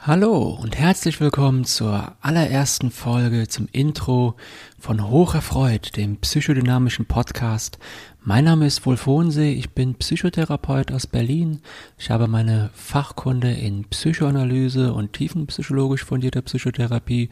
Hallo 0.00 0.56
und 0.62 0.78
herzlich 0.78 1.20
willkommen 1.20 1.64
zur 1.64 2.12
allerersten 2.20 2.92
Folge 2.92 3.48
zum 3.48 3.68
Intro 3.72 4.36
von 4.78 5.10
Hocherfreud, 5.10 5.96
dem 5.96 6.18
psychodynamischen 6.18 7.04
Podcast. 7.06 7.78
Mein 8.22 8.44
Name 8.44 8.66
ist 8.66 8.86
Wolfonsee, 8.86 9.52
ich 9.52 9.70
bin 9.70 9.96
Psychotherapeut 9.96 10.92
aus 10.92 11.08
Berlin. 11.08 11.60
Ich 11.98 12.10
habe 12.10 12.28
meine 12.28 12.70
Fachkunde 12.74 13.50
in 13.52 13.86
Psychoanalyse 13.86 14.92
und 14.94 15.14
tiefenpsychologisch 15.14 16.04
fundierter 16.04 16.42
Psychotherapie 16.42 17.28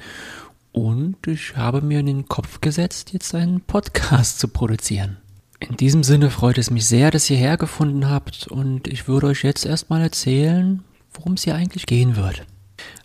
und 0.72 1.24
ich 1.28 1.56
habe 1.56 1.82
mir 1.82 2.00
in 2.00 2.06
den 2.06 2.28
Kopf 2.28 2.60
gesetzt, 2.60 3.12
jetzt 3.12 3.32
einen 3.36 3.60
Podcast 3.60 4.40
zu 4.40 4.48
produzieren. 4.48 5.18
In 5.60 5.76
diesem 5.76 6.02
Sinne 6.02 6.30
freut 6.30 6.58
es 6.58 6.72
mich 6.72 6.84
sehr, 6.86 7.12
dass 7.12 7.30
ihr 7.30 7.36
hergefunden 7.36 8.10
habt 8.10 8.48
und 8.48 8.88
ich 8.88 9.06
würde 9.06 9.28
euch 9.28 9.44
jetzt 9.44 9.64
erstmal 9.64 10.02
erzählen, 10.02 10.82
worum 11.14 11.34
es 11.34 11.44
hier 11.44 11.54
eigentlich 11.54 11.86
gehen 11.86 12.16
wird. 12.16 12.44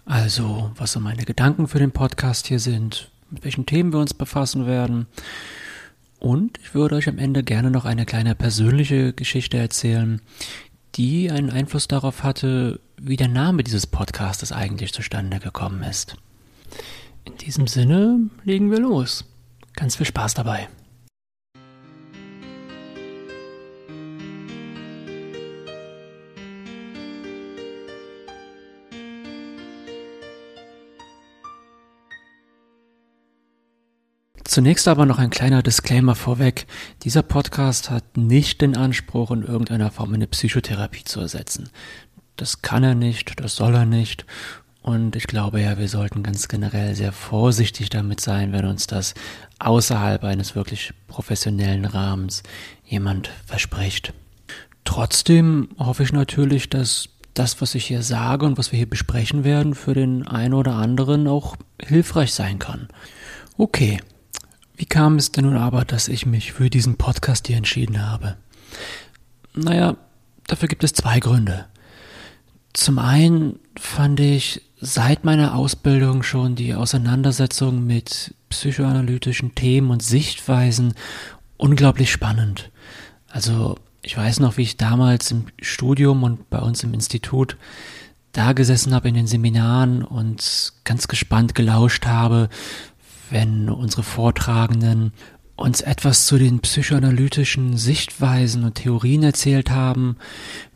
Also, 0.05 0.71
was 0.75 0.93
so 0.93 0.99
meine 0.99 1.25
Gedanken 1.25 1.67
für 1.67 1.79
den 1.79 1.91
Podcast 1.91 2.47
hier 2.47 2.59
sind, 2.59 3.09
mit 3.29 3.43
welchen 3.43 3.65
Themen 3.65 3.93
wir 3.93 3.99
uns 3.99 4.13
befassen 4.13 4.65
werden. 4.65 5.07
Und 6.19 6.59
ich 6.59 6.73
würde 6.73 6.95
euch 6.95 7.07
am 7.07 7.17
Ende 7.17 7.43
gerne 7.43 7.71
noch 7.71 7.85
eine 7.85 8.05
kleine 8.05 8.35
persönliche 8.35 9.13
Geschichte 9.13 9.57
erzählen, 9.57 10.21
die 10.95 11.31
einen 11.31 11.49
Einfluss 11.49 11.87
darauf 11.87 12.23
hatte, 12.23 12.79
wie 12.97 13.15
der 13.15 13.27
Name 13.27 13.63
dieses 13.63 13.87
Podcastes 13.87 14.51
eigentlich 14.51 14.93
zustande 14.93 15.39
gekommen 15.39 15.83
ist. 15.83 16.15
In 17.25 17.37
diesem 17.37 17.67
Sinne 17.67 18.29
legen 18.43 18.71
wir 18.71 18.79
los. 18.79 19.25
Ganz 19.73 19.95
viel 19.95 20.05
Spaß 20.05 20.33
dabei. 20.33 20.67
Zunächst 34.51 34.89
aber 34.89 35.05
noch 35.05 35.17
ein 35.17 35.29
kleiner 35.29 35.63
Disclaimer 35.63 36.13
vorweg. 36.13 36.67
Dieser 37.03 37.21
Podcast 37.21 37.89
hat 37.89 38.17
nicht 38.17 38.59
den 38.59 38.75
Anspruch, 38.75 39.31
in 39.31 39.43
irgendeiner 39.43 39.91
Form 39.91 40.13
eine 40.13 40.27
Psychotherapie 40.27 41.05
zu 41.05 41.21
ersetzen. 41.21 41.69
Das 42.35 42.61
kann 42.61 42.83
er 42.83 42.93
nicht, 42.93 43.39
das 43.39 43.55
soll 43.55 43.73
er 43.73 43.85
nicht. 43.85 44.25
Und 44.81 45.15
ich 45.15 45.27
glaube 45.27 45.61
ja, 45.61 45.77
wir 45.77 45.87
sollten 45.87 46.21
ganz 46.21 46.49
generell 46.49 46.95
sehr 46.95 47.13
vorsichtig 47.13 47.89
damit 47.91 48.19
sein, 48.19 48.51
wenn 48.51 48.65
uns 48.65 48.87
das 48.87 49.13
außerhalb 49.59 50.21
eines 50.25 50.53
wirklich 50.53 50.91
professionellen 51.07 51.85
Rahmens 51.85 52.43
jemand 52.83 53.31
verspricht. 53.45 54.13
Trotzdem 54.83 55.69
hoffe 55.79 56.03
ich 56.03 56.11
natürlich, 56.11 56.69
dass 56.69 57.07
das, 57.35 57.61
was 57.61 57.73
ich 57.73 57.85
hier 57.85 58.03
sage 58.03 58.45
und 58.45 58.57
was 58.57 58.73
wir 58.73 58.77
hier 58.77 58.89
besprechen 58.89 59.45
werden, 59.45 59.75
für 59.75 59.93
den 59.93 60.27
einen 60.27 60.55
oder 60.55 60.73
anderen 60.73 61.29
auch 61.29 61.55
hilfreich 61.81 62.33
sein 62.33 62.59
kann. 62.59 62.89
Okay, 63.57 64.01
wie 64.81 64.87
kam 64.87 65.17
es 65.17 65.31
denn 65.31 65.45
nun 65.45 65.57
aber, 65.57 65.85
dass 65.85 66.07
ich 66.07 66.25
mich 66.25 66.53
für 66.53 66.71
diesen 66.71 66.97
Podcast 66.97 67.45
hier 67.45 67.55
entschieden 67.55 68.03
habe? 68.03 68.37
Naja, 69.53 69.95
dafür 70.47 70.67
gibt 70.67 70.83
es 70.83 70.93
zwei 70.93 71.19
Gründe. 71.19 71.67
Zum 72.73 72.97
einen 72.97 73.59
fand 73.79 74.19
ich 74.19 74.63
seit 74.79 75.23
meiner 75.23 75.53
Ausbildung 75.53 76.23
schon 76.23 76.55
die 76.55 76.73
Auseinandersetzung 76.73 77.85
mit 77.85 78.33
psychoanalytischen 78.49 79.53
Themen 79.53 79.91
und 79.91 80.01
Sichtweisen 80.01 80.95
unglaublich 81.57 82.11
spannend. 82.11 82.71
Also 83.27 83.77
ich 84.01 84.17
weiß 84.17 84.39
noch, 84.39 84.57
wie 84.57 84.63
ich 84.63 84.77
damals 84.77 85.29
im 85.29 85.45
Studium 85.61 86.23
und 86.23 86.49
bei 86.49 86.57
uns 86.57 86.83
im 86.83 86.95
Institut 86.95 87.55
da 88.31 88.53
gesessen 88.53 88.95
habe 88.95 89.09
in 89.09 89.13
den 89.13 89.27
Seminaren 89.27 90.03
und 90.03 90.73
ganz 90.85 91.07
gespannt 91.07 91.53
gelauscht 91.53 92.05
habe, 92.05 92.49
wenn 93.31 93.69
unsere 93.69 94.03
Vortragenden 94.03 95.13
uns 95.55 95.81
etwas 95.81 96.25
zu 96.25 96.37
den 96.37 96.59
psychoanalytischen 96.59 97.77
Sichtweisen 97.77 98.63
und 98.63 98.75
Theorien 98.75 99.23
erzählt 99.23 99.69
haben, 99.69 100.17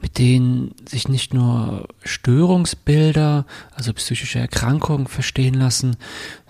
mit 0.02 0.18
denen 0.18 0.76
sich 0.88 1.08
nicht 1.08 1.34
nur 1.34 1.88
Störungsbilder, 2.04 3.46
also 3.74 3.94
psychische 3.94 4.40
Erkrankungen 4.40 5.08
verstehen 5.08 5.56
lassen, 5.56 5.98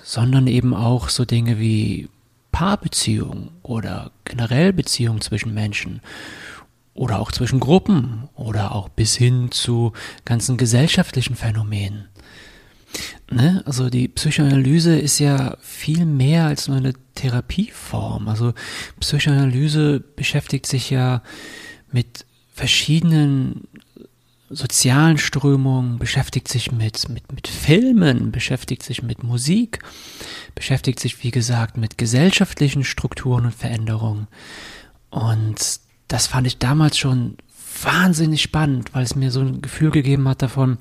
sondern 0.03 0.47
eben 0.47 0.73
auch 0.73 1.09
so 1.09 1.25
Dinge 1.25 1.59
wie 1.59 2.09
Paarbeziehungen 2.51 3.49
oder 3.63 4.11
generell 4.23 4.73
Beziehungen 4.73 5.21
zwischen 5.21 5.53
Menschen 5.53 6.01
oder 6.93 7.19
auch 7.19 7.31
zwischen 7.31 7.59
Gruppen 7.59 8.29
oder 8.35 8.73
auch 8.73 8.89
bis 8.89 9.15
hin 9.15 9.51
zu 9.51 9.93
ganzen 10.23 10.57
gesellschaftlichen 10.57 11.35
Phänomenen. 11.35 12.05
Ne? 13.31 13.63
Also 13.65 13.89
die 13.89 14.07
Psychoanalyse 14.07 14.97
ist 14.97 15.19
ja 15.19 15.57
viel 15.61 16.05
mehr 16.05 16.45
als 16.45 16.67
nur 16.67 16.77
eine 16.77 16.93
Therapieform. 17.15 18.27
Also 18.27 18.53
Psychoanalyse 18.99 19.99
beschäftigt 19.99 20.65
sich 20.65 20.89
ja 20.89 21.21
mit 21.91 22.25
verschiedenen 22.53 23.67
sozialen 24.49 25.17
Strömungen, 25.17 25.97
beschäftigt 25.97 26.47
sich 26.47 26.71
mit, 26.71 27.09
mit, 27.09 27.31
mit 27.31 27.47
Filmen, 27.47 28.31
beschäftigt 28.31 28.83
sich 28.83 29.01
mit 29.01 29.23
Musik, 29.23 29.79
beschäftigt 30.53 30.99
sich, 30.99 31.23
wie 31.23 31.31
gesagt, 31.31 31.77
mit 31.77 31.97
gesellschaftlichen 31.97 32.83
Strukturen 32.83 33.45
und 33.45 33.55
Veränderungen. 33.55 34.27
Und 35.09 35.79
das 36.07 36.27
fand 36.27 36.45
ich 36.45 36.59
damals 36.59 36.97
schon 36.97 37.37
wahnsinnig 37.83 38.41
spannend, 38.41 38.93
weil 38.93 39.03
es 39.03 39.15
mir 39.15 39.31
so 39.31 39.41
ein 39.41 39.61
Gefühl 39.61 39.91
gegeben 39.91 40.27
hat 40.27 40.41
davon, 40.41 40.77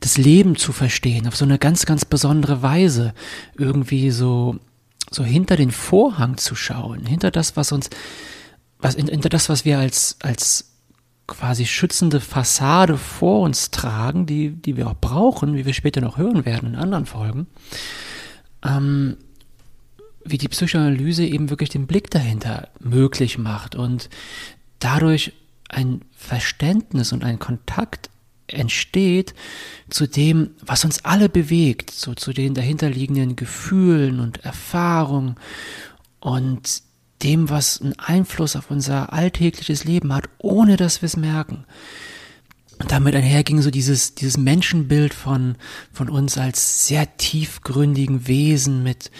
das 0.00 0.18
Leben 0.18 0.56
zu 0.56 0.72
verstehen, 0.72 1.26
auf 1.26 1.36
so 1.36 1.44
eine 1.44 1.58
ganz, 1.58 1.86
ganz 1.86 2.04
besondere 2.04 2.62
Weise. 2.62 3.14
Irgendwie 3.56 4.10
so, 4.10 4.58
so 5.10 5.24
hinter 5.24 5.56
den 5.56 5.70
Vorhang 5.70 6.36
zu 6.36 6.54
schauen, 6.54 7.06
hinter 7.06 7.30
das, 7.30 7.56
was 7.56 7.72
uns, 7.72 7.90
was, 8.78 8.96
hinter 8.96 9.28
das, 9.28 9.48
was 9.48 9.64
wir 9.64 9.78
als, 9.78 10.16
als 10.20 10.74
quasi 11.26 11.64
schützende 11.64 12.20
Fassade 12.20 12.98
vor 12.98 13.40
uns 13.40 13.70
tragen, 13.70 14.26
die, 14.26 14.50
die 14.50 14.76
wir 14.76 14.88
auch 14.88 14.96
brauchen, 15.00 15.56
wie 15.56 15.64
wir 15.64 15.72
später 15.72 16.00
noch 16.00 16.18
hören 16.18 16.44
werden 16.44 16.74
in 16.74 16.76
anderen 16.76 17.06
Folgen, 17.06 17.46
ähm, 18.62 19.16
wie 20.24 20.38
die 20.38 20.48
Psychoanalyse 20.48 21.24
eben 21.24 21.50
wirklich 21.50 21.70
den 21.70 21.86
Blick 21.86 22.10
dahinter 22.10 22.68
möglich 22.80 23.38
macht 23.38 23.74
und 23.74 24.10
dadurch 24.78 25.32
ein 25.68 26.02
Verständnis 26.16 27.12
und 27.12 27.24
ein 27.24 27.38
Kontakt 27.38 28.10
entsteht 28.46 29.34
zu 29.88 30.06
dem, 30.06 30.50
was 30.60 30.84
uns 30.84 31.04
alle 31.04 31.28
bewegt, 31.28 31.90
so 31.90 32.14
zu 32.14 32.32
den 32.32 32.54
dahinterliegenden 32.54 33.36
Gefühlen 33.36 34.20
und 34.20 34.44
Erfahrungen 34.44 35.36
und 36.20 36.82
dem, 37.22 37.48
was 37.48 37.80
einen 37.80 37.98
Einfluss 37.98 38.56
auf 38.56 38.70
unser 38.70 39.12
alltägliches 39.12 39.84
Leben 39.84 40.12
hat, 40.12 40.28
ohne 40.38 40.76
dass 40.76 41.00
wir 41.00 41.06
es 41.06 41.16
merken. 41.16 41.64
Und 42.78 42.90
damit 42.90 43.14
einherging 43.14 43.62
so 43.62 43.70
dieses, 43.70 44.14
dieses 44.14 44.36
Menschenbild 44.36 45.14
von, 45.14 45.56
von 45.92 46.10
uns 46.10 46.36
als 46.36 46.86
sehr 46.86 47.16
tiefgründigen 47.16 48.26
Wesen 48.26 48.82
mit 48.82 49.10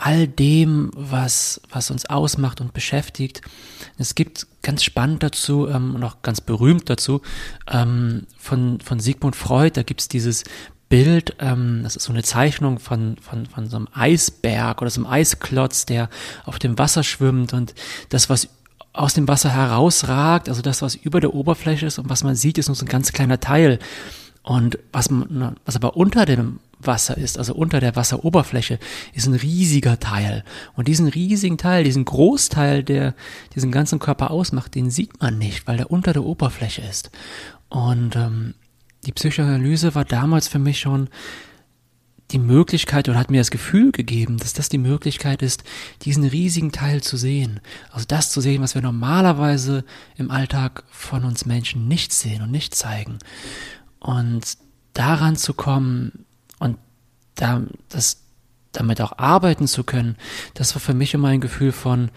all 0.00 0.26
dem, 0.26 0.90
was, 0.94 1.60
was 1.70 1.90
uns 1.90 2.06
ausmacht 2.06 2.60
und 2.60 2.72
beschäftigt. 2.72 3.42
Es 3.98 4.14
gibt 4.14 4.46
ganz 4.62 4.82
spannend 4.82 5.22
dazu 5.22 5.68
ähm, 5.68 5.94
und 5.94 6.02
auch 6.02 6.22
ganz 6.22 6.40
berühmt 6.40 6.88
dazu 6.88 7.20
ähm, 7.70 8.26
von, 8.38 8.80
von 8.80 8.98
Sigmund 8.98 9.36
Freud, 9.36 9.72
da 9.74 9.82
gibt's 9.82 10.08
dieses 10.08 10.44
Bild, 10.88 11.36
ähm, 11.38 11.80
das 11.82 11.96
ist 11.96 12.04
so 12.04 12.12
eine 12.12 12.22
Zeichnung 12.22 12.78
von, 12.78 13.16
von, 13.18 13.46
von 13.46 13.68
so 13.68 13.76
einem 13.76 13.88
Eisberg 13.92 14.80
oder 14.80 14.90
so 14.90 15.02
einem 15.02 15.10
Eisklotz, 15.10 15.86
der 15.86 16.08
auf 16.44 16.58
dem 16.58 16.78
Wasser 16.78 17.02
schwimmt 17.02 17.52
und 17.52 17.74
das, 18.08 18.30
was 18.30 18.48
aus 18.92 19.14
dem 19.14 19.28
Wasser 19.28 19.50
herausragt, 19.50 20.48
also 20.48 20.62
das, 20.62 20.82
was 20.82 20.94
über 20.94 21.20
der 21.20 21.34
Oberfläche 21.34 21.86
ist 21.86 21.98
und 21.98 22.08
was 22.08 22.24
man 22.24 22.34
sieht, 22.34 22.58
ist 22.58 22.68
nur 22.68 22.74
so 22.74 22.84
ein 22.84 22.88
ganz 22.88 23.12
kleiner 23.12 23.38
Teil. 23.38 23.78
Und 24.42 24.78
was, 24.90 25.10
was 25.10 25.76
aber 25.76 25.96
unter 25.96 26.24
dem 26.24 26.58
Wasser 26.82 27.16
ist, 27.16 27.38
also 27.38 27.54
unter 27.54 27.80
der 27.80 27.96
Wasseroberfläche, 27.96 28.78
ist 29.12 29.26
ein 29.26 29.34
riesiger 29.34 30.00
Teil. 30.00 30.44
Und 30.74 30.88
diesen 30.88 31.08
riesigen 31.08 31.58
Teil, 31.58 31.84
diesen 31.84 32.04
Großteil, 32.04 32.82
der 32.82 33.14
diesen 33.54 33.72
ganzen 33.72 33.98
Körper 33.98 34.30
ausmacht, 34.30 34.74
den 34.74 34.90
sieht 34.90 35.20
man 35.20 35.38
nicht, 35.38 35.66
weil 35.66 35.76
der 35.76 35.90
unter 35.90 36.12
der 36.12 36.24
Oberfläche 36.24 36.82
ist. 36.82 37.10
Und 37.68 38.16
ähm, 38.16 38.54
die 39.06 39.12
Psychoanalyse 39.12 39.94
war 39.94 40.04
damals 40.04 40.48
für 40.48 40.58
mich 40.58 40.80
schon 40.80 41.08
die 42.30 42.38
Möglichkeit 42.38 43.08
oder 43.08 43.18
hat 43.18 43.30
mir 43.30 43.40
das 43.40 43.50
Gefühl 43.50 43.92
gegeben, 43.92 44.38
dass 44.38 44.52
das 44.52 44.68
die 44.68 44.78
Möglichkeit 44.78 45.42
ist, 45.42 45.64
diesen 46.02 46.24
riesigen 46.24 46.72
Teil 46.72 47.02
zu 47.02 47.16
sehen. 47.16 47.60
Also 47.90 48.06
das 48.06 48.30
zu 48.30 48.40
sehen, 48.40 48.62
was 48.62 48.74
wir 48.74 48.82
normalerweise 48.82 49.84
im 50.16 50.30
Alltag 50.30 50.84
von 50.90 51.24
uns 51.24 51.46
Menschen 51.46 51.88
nicht 51.88 52.12
sehen 52.12 52.42
und 52.42 52.50
nicht 52.50 52.74
zeigen. 52.74 53.18
Und 53.98 54.58
daran 54.92 55.36
zu 55.36 55.54
kommen, 55.54 56.24
da, 57.34 57.62
das, 57.88 58.22
damit 58.72 59.00
auch 59.00 59.18
arbeiten 59.18 59.66
zu 59.66 59.84
können, 59.84 60.16
das 60.54 60.74
war 60.74 60.80
für 60.80 60.94
mich 60.94 61.14
immer 61.14 61.28
ein 61.28 61.40
Gefühl 61.40 61.72
von 61.72 62.10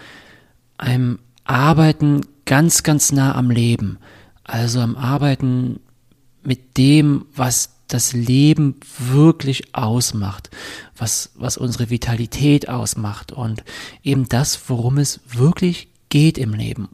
einem 0.77 1.19
Arbeiten 1.45 2.21
ganz, 2.45 2.83
ganz 2.83 3.11
nah 3.11 3.35
am 3.35 3.49
Leben. 3.49 3.97
Also 4.43 4.81
am 4.81 4.95
Arbeiten 4.95 5.79
mit 6.43 6.77
dem, 6.77 7.25
was 7.35 7.69
das 7.87 8.13
Leben 8.13 8.75
wirklich 8.97 9.75
ausmacht, 9.75 10.49
was, 10.97 11.31
was 11.35 11.57
unsere 11.57 11.89
Vitalität 11.89 12.67
ausmacht 12.67 13.31
und 13.31 13.63
eben 14.03 14.27
das, 14.27 14.69
worum 14.69 14.97
es 14.97 15.21
wirklich 15.27 15.89
geht 16.09 16.37
im 16.37 16.53
Leben. 16.53 16.89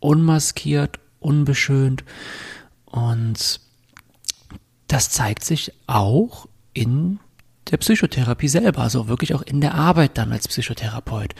Unmaskiert, 0.00 0.98
unbeschönt 1.18 2.04
und 2.84 3.60
das 4.86 5.10
zeigt 5.10 5.44
sich 5.44 5.72
auch 5.86 6.46
in 6.74 7.18
der 7.70 7.78
Psychotherapie 7.78 8.48
selber, 8.48 8.82
also 8.82 9.08
wirklich 9.08 9.34
auch 9.34 9.42
in 9.42 9.60
der 9.60 9.74
Arbeit 9.74 10.18
dann 10.18 10.32
als 10.32 10.48
Psychotherapeut, 10.48 11.34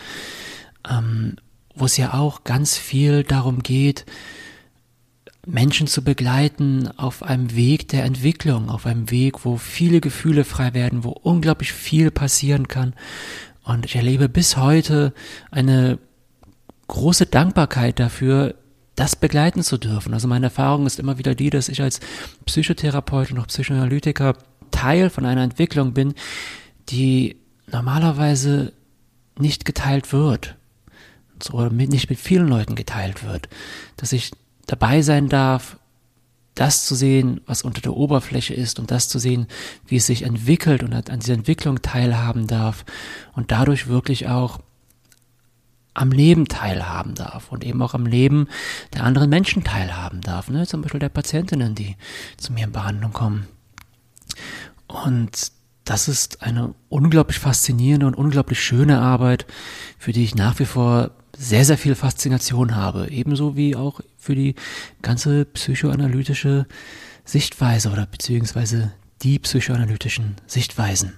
ähm, 0.89 1.37
wo 1.75 1.85
es 1.85 1.97
ja 1.97 2.15
auch 2.15 2.45
ganz 2.45 2.79
viel 2.79 3.25
darum 3.25 3.63
geht, 3.63 4.07
Menschen 5.47 5.87
zu 5.87 6.03
begleiten 6.03 6.89
auf 6.97 7.23
einem 7.23 7.55
Weg 7.55 7.89
der 7.89 8.05
Entwicklung, 8.05 8.71
auf 8.71 8.87
einem 8.87 9.11
Weg, 9.11 9.45
wo 9.45 9.59
viele 9.59 10.01
Gefühle 10.01 10.45
frei 10.45 10.73
werden, 10.73 11.05
wo 11.05 11.11
unglaublich 11.11 11.73
viel 11.73 12.11
passieren 12.11 12.69
kann. 12.69 12.95
Und 13.63 13.85
ich 13.85 13.97
erlebe 13.97 14.29
bis 14.29 14.57
heute 14.57 15.13
eine 15.51 15.99
große 16.89 17.27
Dankbarkeit 17.27 17.99
dafür, 17.99 18.55
das 18.96 19.17
begleiten 19.17 19.62
zu 19.62 19.79
dürfen. 19.79 20.14
Also 20.14 20.29
meine 20.29 20.46
Erfahrung 20.46 20.87
ist 20.87 20.99
immer 20.99 21.19
wieder 21.19 21.35
die, 21.35 21.50
dass 21.50 21.69
ich 21.69 21.82
als 21.82 22.00
Psychotherapeut 22.46 23.32
und 23.32 23.38
auch 23.38 23.46
Psychoanalytiker 23.46 24.37
Teil 24.70 25.11
von 25.11 25.25
einer 25.26 25.43
Entwicklung 25.43 25.93
bin, 25.94 26.14
die 26.88 27.37
normalerweise 27.70 28.73
nicht 29.38 29.64
geteilt 29.64 30.12
wird. 30.12 30.56
Oder 31.52 31.70
nicht 31.70 32.08
mit 32.08 32.19
vielen 32.19 32.49
Leuten 32.49 32.75
geteilt 32.75 33.25
wird. 33.25 33.49
Dass 33.96 34.12
ich 34.12 34.31
dabei 34.67 35.02
sein 35.02 35.29
darf, 35.29 35.79
das 36.55 36.87
zu 36.87 36.94
sehen, 36.94 37.41
was 37.46 37.62
unter 37.62 37.81
der 37.81 37.96
Oberfläche 37.96 38.55
ist 38.55 38.79
und 38.79 38.91
das 38.91 39.08
zu 39.08 39.19
sehen, 39.19 39.49
wie 39.87 39.96
es 39.96 40.06
sich 40.06 40.23
entwickelt 40.23 40.82
und 40.82 40.94
an 40.94 41.20
dieser 41.20 41.35
Entwicklung 41.35 41.82
teilhaben 41.82 42.46
darf 42.46 42.85
und 43.35 43.50
dadurch 43.50 43.88
wirklich 43.88 44.29
auch 44.29 44.61
am 45.94 46.11
Leben 46.11 46.46
teilhaben 46.46 47.14
darf 47.14 47.50
und 47.52 47.64
eben 47.64 47.81
auch 47.81 47.94
am 47.94 48.06
Leben 48.06 48.49
der 48.93 49.05
anderen 49.05 49.31
Menschen 49.31 49.64
teilhaben 49.64 50.20
darf, 50.20 50.50
ne? 50.50 50.67
zum 50.67 50.82
Beispiel 50.82 51.00
der 51.00 51.08
Patientinnen, 51.08 51.75
die 51.75 51.96
zu 52.37 52.52
mir 52.52 52.64
in 52.64 52.73
Behandlung 52.73 53.12
kommen. 53.12 53.46
Und 54.87 55.52
das 55.85 56.08
ist 56.08 56.43
eine 56.43 56.75
unglaublich 56.88 57.38
faszinierende 57.38 58.06
und 58.06 58.14
unglaublich 58.14 58.61
schöne 58.61 59.00
Arbeit, 59.00 59.46
für 59.99 60.12
die 60.12 60.25
ich 60.25 60.35
nach 60.35 60.58
wie 60.58 60.64
vor 60.64 61.12
sehr, 61.37 61.64
sehr 61.64 61.79
viel 61.79 61.94
Faszination 61.94 62.75
habe. 62.75 63.11
Ebenso 63.11 63.56
wie 63.56 63.76
auch 63.76 64.00
für 64.17 64.35
die 64.35 64.55
ganze 65.02 65.44
psychoanalytische 65.44 66.67
Sichtweise 67.25 67.91
oder 67.91 68.06
beziehungsweise 68.06 68.93
die 69.23 69.38
psychoanalytischen 69.38 70.37
Sichtweisen. 70.46 71.14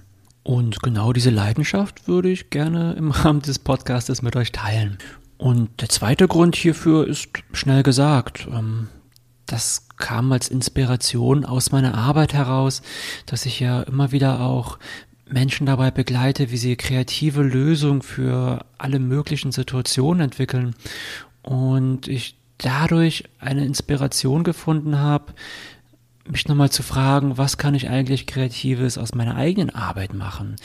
Und 0.47 0.81
genau 0.81 1.11
diese 1.11 1.29
Leidenschaft 1.29 2.07
würde 2.07 2.29
ich 2.29 2.51
gerne 2.51 2.93
im 2.93 3.11
Rahmen 3.11 3.41
des 3.41 3.59
Podcastes 3.59 4.21
mit 4.21 4.37
euch 4.37 4.53
teilen. 4.53 4.97
Und 5.37 5.81
der 5.81 5.89
zweite 5.89 6.25
Grund 6.29 6.55
hierfür 6.55 7.05
ist 7.05 7.27
schnell 7.51 7.83
gesagt. 7.83 8.47
Ähm, 8.49 8.87
das 9.45 9.89
kam 9.97 10.31
als 10.31 10.47
Inspiration 10.47 11.43
aus 11.43 11.73
meiner 11.73 11.95
Arbeit 11.95 12.33
heraus, 12.33 12.81
dass 13.25 13.45
ich 13.45 13.59
ja 13.59 13.81
immer 13.81 14.13
wieder 14.13 14.39
auch 14.39 14.79
Menschen 15.29 15.65
dabei 15.65 15.91
begleite, 15.91 16.49
wie 16.49 16.57
sie 16.57 16.77
kreative 16.77 17.41
Lösungen 17.41 18.01
für 18.01 18.63
alle 18.77 18.99
möglichen 18.99 19.51
Situationen 19.51 20.21
entwickeln. 20.21 20.75
Und 21.41 22.07
ich 22.07 22.37
dadurch 22.57 23.25
eine 23.39 23.65
Inspiration 23.65 24.45
gefunden 24.45 24.97
habe, 24.97 25.33
mich 26.31 26.47
nochmal 26.47 26.69
zu 26.69 26.83
fragen, 26.83 27.37
was 27.37 27.57
kann 27.57 27.75
ich 27.75 27.89
eigentlich 27.89 28.27
Kreatives 28.27 28.97
aus 28.97 29.13
meiner 29.13 29.35
eigenen 29.35 29.69
Arbeit 29.69 30.13
machen? 30.13 30.55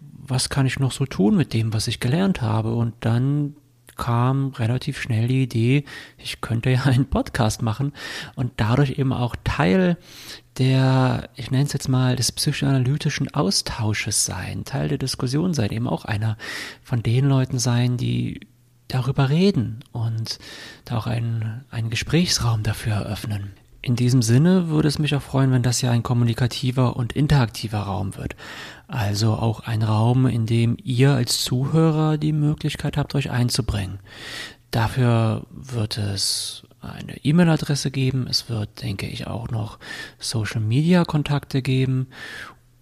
Was 0.00 0.48
kann 0.48 0.66
ich 0.66 0.78
noch 0.78 0.92
so 0.92 1.06
tun 1.06 1.36
mit 1.36 1.52
dem, 1.52 1.72
was 1.72 1.88
ich 1.88 2.00
gelernt 2.00 2.42
habe? 2.42 2.74
Und 2.74 2.94
dann 3.00 3.56
kam 3.96 4.52
relativ 4.52 4.98
schnell 4.98 5.28
die 5.28 5.42
Idee, 5.42 5.84
ich 6.16 6.40
könnte 6.40 6.70
ja 6.70 6.82
einen 6.84 7.06
Podcast 7.06 7.60
machen 7.60 7.92
und 8.34 8.52
dadurch 8.56 8.98
eben 8.98 9.12
auch 9.12 9.36
Teil 9.44 9.98
der, 10.58 11.28
ich 11.36 11.50
nenne 11.50 11.64
es 11.64 11.72
jetzt 11.72 11.88
mal, 11.88 12.16
des 12.16 12.32
psychoanalytischen 12.32 13.32
Austausches 13.34 14.24
sein, 14.24 14.64
Teil 14.64 14.88
der 14.88 14.98
Diskussion 14.98 15.54
sein, 15.54 15.70
eben 15.70 15.86
auch 15.86 16.04
einer 16.04 16.36
von 16.82 17.02
den 17.02 17.26
Leuten 17.26 17.58
sein, 17.58 17.96
die 17.98 18.40
darüber 18.88 19.28
reden 19.28 19.84
und 19.92 20.38
da 20.84 20.98
auch 20.98 21.06
einen, 21.06 21.64
einen 21.70 21.90
Gesprächsraum 21.90 22.62
dafür 22.62 22.94
eröffnen. 22.94 23.52
In 23.82 23.96
diesem 23.96 24.20
Sinne 24.20 24.68
würde 24.68 24.88
es 24.88 24.98
mich 24.98 25.14
auch 25.14 25.22
freuen, 25.22 25.52
wenn 25.52 25.62
das 25.62 25.80
ja 25.80 25.90
ein 25.90 26.02
kommunikativer 26.02 26.96
und 26.96 27.14
interaktiver 27.14 27.80
Raum 27.80 28.16
wird. 28.16 28.36
Also 28.88 29.34
auch 29.34 29.60
ein 29.60 29.82
Raum, 29.82 30.26
in 30.26 30.44
dem 30.44 30.76
ihr 30.82 31.14
als 31.14 31.42
Zuhörer 31.42 32.18
die 32.18 32.32
Möglichkeit 32.32 32.96
habt, 32.96 33.14
euch 33.14 33.30
einzubringen. 33.30 34.00
Dafür 34.70 35.46
wird 35.50 35.96
es 35.96 36.64
eine 36.80 37.24
E-Mail-Adresse 37.24 37.90
geben. 37.90 38.26
Es 38.28 38.48
wird, 38.48 38.82
denke 38.82 39.06
ich, 39.06 39.26
auch 39.26 39.48
noch 39.48 39.78
Social-Media-Kontakte 40.18 41.62
geben. 41.62 42.08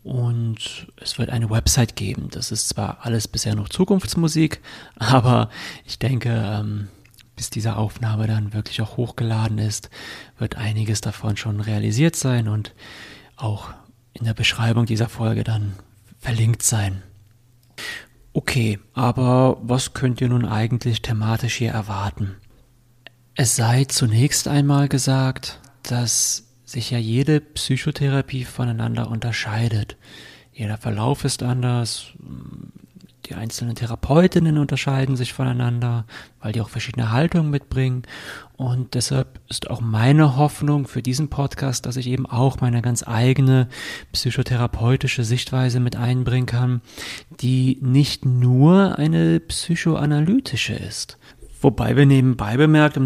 Und 0.03 0.89
es 0.97 1.19
wird 1.19 1.31
eine 1.31 1.50
Website 1.50 1.95
geben. 1.95 2.29
Das 2.31 2.50
ist 2.50 2.69
zwar 2.69 2.99
alles 3.03 3.29
bisher 3.29 3.55
noch 3.55 3.69
Zukunftsmusik, 3.69 4.61
aber 4.99 5.50
ich 5.85 5.99
denke, 5.99 6.31
ähm, 6.31 6.89
bis 7.38 7.50
diese 7.50 7.76
Aufnahme 7.76 8.26
dann 8.26 8.52
wirklich 8.52 8.82
auch 8.82 8.96
hochgeladen 8.96 9.58
ist, 9.58 9.90
wird 10.38 10.56
einiges 10.56 11.00
davon 11.00 11.37
schon 11.37 11.61
realisiert 11.61 12.17
sein 12.17 12.49
und 12.49 12.75
auch 13.37 13.70
in 14.12 14.25
der 14.25 14.35
Beschreibung 14.35 14.87
dieser 14.87 15.08
Folge 15.08 15.44
dann 15.44 15.75
verlinkt 16.19 16.64
sein. 16.64 17.05
Okay, 18.32 18.81
aber 18.93 19.56
was 19.62 19.94
könnt 19.94 20.20
ihr 20.20 20.29
nun 20.29 20.44
eigentlich 20.44 21.00
thematisch 21.00 21.55
hier 21.55 21.70
erwarten? 21.70 22.35
Es 23.37 23.55
sei 23.55 23.85
zunächst 23.85 24.49
einmal 24.49 24.88
gesagt, 24.88 25.61
dass 25.85 26.49
sich 26.64 26.90
ja 26.90 26.99
jede 26.99 27.40
Psychotherapie 27.40 28.44
voneinander 28.44 29.08
unterscheidet. 29.08 29.96
Jeder 30.52 30.76
Verlauf 30.76 31.25
ist 31.25 31.44
anders, 31.44 32.06
die 33.28 33.34
einzelnen 33.34 33.75
Therapeutinnen 33.75 34.58
unterscheiden 34.58 35.16
sich 35.16 35.32
voneinander, 35.32 36.06
weil 36.40 36.52
die 36.52 36.60
auch 36.60 36.69
verschiedene 36.69 37.12
Haltungen 37.12 37.50
mitbringen. 37.50 38.02
Und 38.56 38.94
deshalb 38.94 39.40
ist 39.48 39.70
auch 39.70 39.80
meine 39.80 40.36
Hoffnung 40.36 40.86
für 40.86 41.02
diesen 41.02 41.28
Podcast, 41.28 41.86
dass 41.86 41.96
ich 41.96 42.06
eben 42.06 42.26
auch 42.26 42.60
meine 42.60 42.80
ganz 42.80 43.06
eigene 43.06 43.69
psychotherapeutische 44.12 45.25
Sichtweise 45.25 45.78
mit 45.78 45.96
einbringen 45.96 46.47
kann, 46.47 46.80
die 47.40 47.78
nicht 47.82 48.25
nur 48.25 48.99
eine 48.99 49.40
psychoanalytische 49.40 50.75
ist. 50.75 51.18
Wobei 51.61 51.97
wir 51.97 52.06
nebenbei 52.06 52.56
bemerkt, 52.56 52.99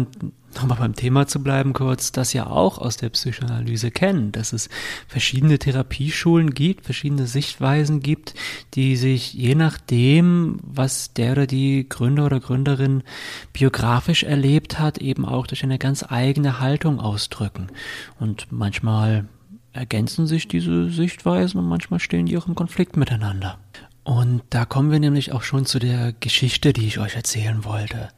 nochmal 0.55 0.77
beim 0.77 0.95
Thema 0.95 1.27
zu 1.27 1.41
bleiben 1.41 1.73
kurz, 1.73 2.11
das 2.11 2.33
ja 2.33 2.47
auch 2.47 2.77
aus 2.77 2.97
der 2.97 3.09
Psychoanalyse 3.09 3.91
kennen, 3.91 4.31
dass 4.31 4.53
es 4.53 4.69
verschiedene 5.07 5.59
Therapieschulen 5.59 6.53
gibt, 6.53 6.85
verschiedene 6.85 7.27
Sichtweisen 7.27 8.01
gibt, 8.01 8.33
die 8.73 8.95
sich 8.95 9.33
je 9.33 9.55
nachdem, 9.55 10.59
was 10.61 11.13
der 11.13 11.33
oder 11.33 11.47
die 11.47 11.87
Gründer 11.87 12.25
oder 12.25 12.39
Gründerin 12.39 13.03
biografisch 13.53 14.23
erlebt 14.23 14.79
hat, 14.79 14.97
eben 14.97 15.25
auch 15.25 15.47
durch 15.47 15.63
eine 15.63 15.79
ganz 15.79 16.03
eigene 16.07 16.59
Haltung 16.59 16.99
ausdrücken. 16.99 17.67
Und 18.19 18.51
manchmal 18.51 19.25
ergänzen 19.73 20.27
sich 20.27 20.47
diese 20.47 20.89
Sichtweisen 20.89 21.59
und 21.59 21.67
manchmal 21.67 21.99
stehen 21.99 22.27
die 22.27 22.37
auch 22.37 22.47
im 22.47 22.55
Konflikt 22.55 22.95
miteinander. 22.95 23.57
Und 24.03 24.43
da 24.49 24.65
kommen 24.65 24.91
wir 24.91 24.99
nämlich 24.99 25.31
auch 25.31 25.43
schon 25.43 25.65
zu 25.65 25.79
der 25.79 26.13
Geschichte, 26.19 26.73
die 26.73 26.87
ich 26.87 26.99
euch 26.99 27.15
erzählen 27.15 27.63
wollte. 27.63 28.09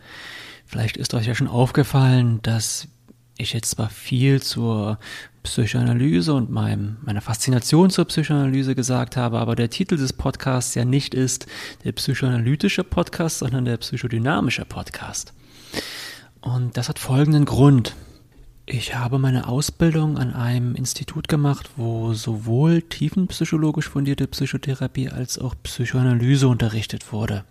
Vielleicht 0.76 0.98
ist 0.98 1.14
euch 1.14 1.26
ja 1.26 1.34
schon 1.34 1.48
aufgefallen, 1.48 2.42
dass 2.42 2.90
ich 3.38 3.54
jetzt 3.54 3.70
zwar 3.70 3.90
viel 3.90 4.42
zur 4.42 5.00
Psychoanalyse 5.42 6.34
und 6.34 6.50
meinem, 6.50 6.98
meiner 7.02 7.22
Faszination 7.22 7.90
zur 7.90 8.04
Psychoanalyse 8.04 8.76
gesagt 8.76 9.16
habe, 9.16 9.40
aber 9.40 9.56
der 9.56 9.70
Titel 9.70 9.96
des 9.96 10.12
Podcasts 10.12 10.76
ja 10.76 10.84
nicht 10.84 11.14
ist 11.14 11.46
der 11.86 11.94
psychoanalytische 11.94 12.84
Podcast, 12.84 13.40
sondern 13.40 13.64
der 13.64 13.78
psychodynamische 13.78 14.66
Podcast. 14.66 15.32
Und 16.42 16.76
das 16.76 16.90
hat 16.90 17.00
folgenden 17.00 17.46
Grund. 17.46 17.96
Ich 18.66 18.96
habe 18.96 19.18
meine 19.18 19.48
Ausbildung 19.48 20.18
an 20.18 20.34
einem 20.34 20.76
Institut 20.76 21.30
gemacht, 21.30 21.70
wo 21.78 22.14
sowohl 22.14 22.82
tiefenpsychologisch 22.82 23.88
fundierte 23.88 24.28
Psychotherapie 24.28 25.08
als 25.08 25.40
auch 25.40 25.56
Psychoanalyse 25.64 26.50
unterrichtet 26.50 27.14
wurde. 27.14 27.46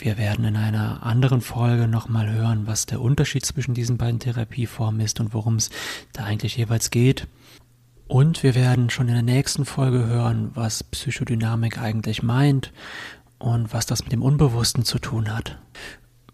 Wir 0.00 0.16
werden 0.16 0.44
in 0.44 0.56
einer 0.56 1.02
anderen 1.02 1.40
Folge 1.40 1.88
nochmal 1.88 2.30
hören, 2.30 2.68
was 2.68 2.86
der 2.86 3.00
Unterschied 3.00 3.44
zwischen 3.44 3.74
diesen 3.74 3.98
beiden 3.98 4.20
Therapieformen 4.20 5.00
ist 5.00 5.18
und 5.18 5.34
worum 5.34 5.56
es 5.56 5.70
da 6.12 6.22
eigentlich 6.22 6.56
jeweils 6.56 6.90
geht. 6.90 7.26
Und 8.06 8.44
wir 8.44 8.54
werden 8.54 8.90
schon 8.90 9.08
in 9.08 9.14
der 9.14 9.24
nächsten 9.24 9.64
Folge 9.64 10.06
hören, 10.06 10.52
was 10.54 10.84
Psychodynamik 10.84 11.78
eigentlich 11.78 12.22
meint 12.22 12.72
und 13.38 13.72
was 13.72 13.86
das 13.86 14.04
mit 14.04 14.12
dem 14.12 14.22
Unbewussten 14.22 14.84
zu 14.84 15.00
tun 15.00 15.36
hat. 15.36 15.58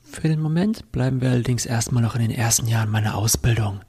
Für 0.02 0.28
den 0.28 0.40
Moment 0.40 0.92
bleiben 0.92 1.22
wir 1.22 1.30
allerdings 1.30 1.64
erstmal 1.64 2.02
noch 2.02 2.14
in 2.14 2.20
den 2.20 2.30
ersten 2.30 2.68
Jahren 2.68 2.90
meiner 2.90 3.16
Ausbildung, 3.16 3.80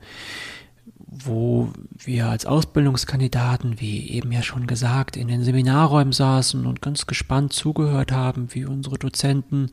wo 1.23 1.71
wir 1.97 2.27
als 2.27 2.45
Ausbildungskandidaten, 2.45 3.79
wie 3.79 4.09
eben 4.09 4.31
ja 4.31 4.41
schon 4.41 4.67
gesagt, 4.67 5.15
in 5.15 5.27
den 5.27 5.43
Seminarräumen 5.43 6.13
saßen 6.13 6.65
und 6.65 6.81
ganz 6.81 7.07
gespannt 7.07 7.53
zugehört 7.53 8.11
haben, 8.11 8.49
wie 8.53 8.65
unsere 8.65 8.97
Dozenten 8.97 9.71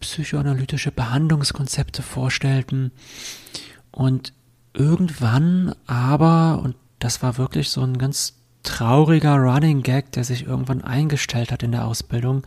psychoanalytische 0.00 0.90
Behandlungskonzepte 0.90 2.02
vorstellten. 2.02 2.92
Und 3.90 4.32
irgendwann 4.74 5.74
aber, 5.86 6.60
und 6.62 6.76
das 6.98 7.22
war 7.22 7.38
wirklich 7.38 7.70
so 7.70 7.82
ein 7.82 7.98
ganz 7.98 8.34
trauriger 8.62 9.36
Running 9.36 9.82
Gag, 9.82 10.12
der 10.12 10.24
sich 10.24 10.46
irgendwann 10.46 10.82
eingestellt 10.82 11.52
hat 11.52 11.62
in 11.62 11.72
der 11.72 11.86
Ausbildung, 11.86 12.42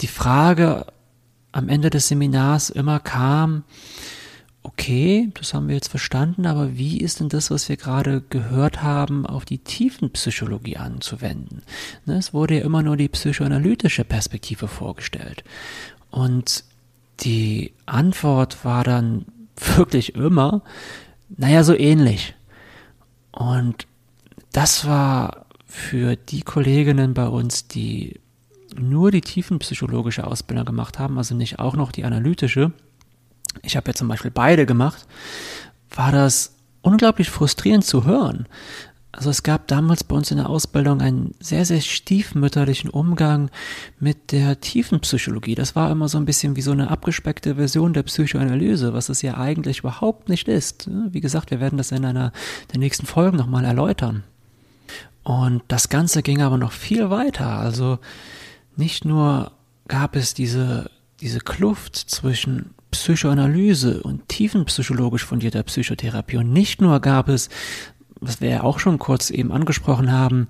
die 0.00 0.08
Frage 0.08 0.86
am 1.52 1.68
Ende 1.68 1.90
des 1.90 2.08
Seminars 2.08 2.70
immer 2.70 3.00
kam, 3.00 3.64
okay, 4.62 5.30
das 5.34 5.54
haben 5.54 5.68
wir 5.68 5.74
jetzt 5.74 5.88
verstanden, 5.88 6.46
aber 6.46 6.76
wie 6.76 6.98
ist 6.98 7.20
denn 7.20 7.28
das, 7.28 7.50
was 7.50 7.68
wir 7.68 7.76
gerade 7.76 8.22
gehört 8.28 8.82
haben, 8.82 9.26
auf 9.26 9.44
die 9.44 9.58
Tiefenpsychologie 9.58 10.76
anzuwenden? 10.76 11.62
Ne, 12.04 12.16
es 12.16 12.34
wurde 12.34 12.58
ja 12.58 12.64
immer 12.64 12.82
nur 12.82 12.96
die 12.96 13.08
psychoanalytische 13.08 14.04
Perspektive 14.04 14.68
vorgestellt. 14.68 15.44
Und 16.10 16.64
die 17.20 17.72
Antwort 17.86 18.64
war 18.64 18.84
dann 18.84 19.24
wirklich 19.76 20.14
immer, 20.14 20.62
naja, 21.28 21.64
so 21.64 21.74
ähnlich. 21.74 22.34
Und 23.32 23.86
das 24.52 24.86
war 24.86 25.46
für 25.64 26.16
die 26.16 26.42
Kolleginnen 26.42 27.14
bei 27.14 27.28
uns, 27.28 27.68
die 27.68 28.20
nur 28.76 29.10
die 29.10 29.20
tiefenpsychologische 29.20 30.26
Ausbildung 30.26 30.64
gemacht 30.64 30.98
haben, 30.98 31.18
also 31.18 31.34
nicht 31.34 31.58
auch 31.58 31.76
noch 31.76 31.92
die 31.92 32.04
analytische, 32.04 32.72
ich 33.62 33.76
habe 33.76 33.90
ja 33.90 33.94
zum 33.94 34.08
Beispiel 34.08 34.30
beide 34.30 34.66
gemacht, 34.66 35.06
war 35.94 36.12
das 36.12 36.54
unglaublich 36.82 37.30
frustrierend 37.30 37.84
zu 37.84 38.04
hören. 38.04 38.46
Also 39.12 39.28
es 39.28 39.42
gab 39.42 39.66
damals 39.66 40.04
bei 40.04 40.14
uns 40.14 40.30
in 40.30 40.36
der 40.36 40.48
Ausbildung 40.48 41.00
einen 41.00 41.34
sehr, 41.40 41.64
sehr 41.64 41.80
stiefmütterlichen 41.80 42.90
Umgang 42.90 43.50
mit 43.98 44.30
der 44.30 44.60
Tiefenpsychologie. 44.60 45.56
Das 45.56 45.74
war 45.74 45.90
immer 45.90 46.08
so 46.08 46.16
ein 46.16 46.26
bisschen 46.26 46.54
wie 46.54 46.62
so 46.62 46.70
eine 46.70 46.90
abgespeckte 46.90 47.56
Version 47.56 47.92
der 47.92 48.04
Psychoanalyse, 48.04 48.94
was 48.94 49.08
es 49.08 49.20
ja 49.22 49.36
eigentlich 49.36 49.80
überhaupt 49.80 50.28
nicht 50.28 50.46
ist. 50.46 50.88
Wie 51.10 51.20
gesagt, 51.20 51.50
wir 51.50 51.58
werden 51.58 51.76
das 51.76 51.90
in 51.90 52.04
einer 52.04 52.32
der 52.72 52.78
nächsten 52.78 53.04
Folgen 53.04 53.36
nochmal 53.36 53.64
erläutern. 53.64 54.22
Und 55.24 55.62
das 55.66 55.88
Ganze 55.88 56.22
ging 56.22 56.40
aber 56.40 56.56
noch 56.56 56.72
viel 56.72 57.10
weiter. 57.10 57.58
Also 57.58 57.98
nicht 58.76 59.04
nur 59.04 59.50
gab 59.88 60.14
es 60.14 60.34
diese, 60.34 60.88
diese 61.20 61.40
Kluft 61.40 61.96
zwischen 61.96 62.74
Psychoanalyse 62.90 64.02
und 64.02 64.28
tiefenpsychologisch 64.28 65.24
fundierter 65.24 65.62
Psychotherapie. 65.62 66.36
Und 66.38 66.52
nicht 66.52 66.80
nur 66.80 67.00
gab 67.00 67.28
es, 67.28 67.48
was 68.20 68.40
wir 68.40 68.50
ja 68.50 68.62
auch 68.62 68.78
schon 68.78 68.98
kurz 68.98 69.30
eben 69.30 69.52
angesprochen 69.52 70.12
haben, 70.12 70.48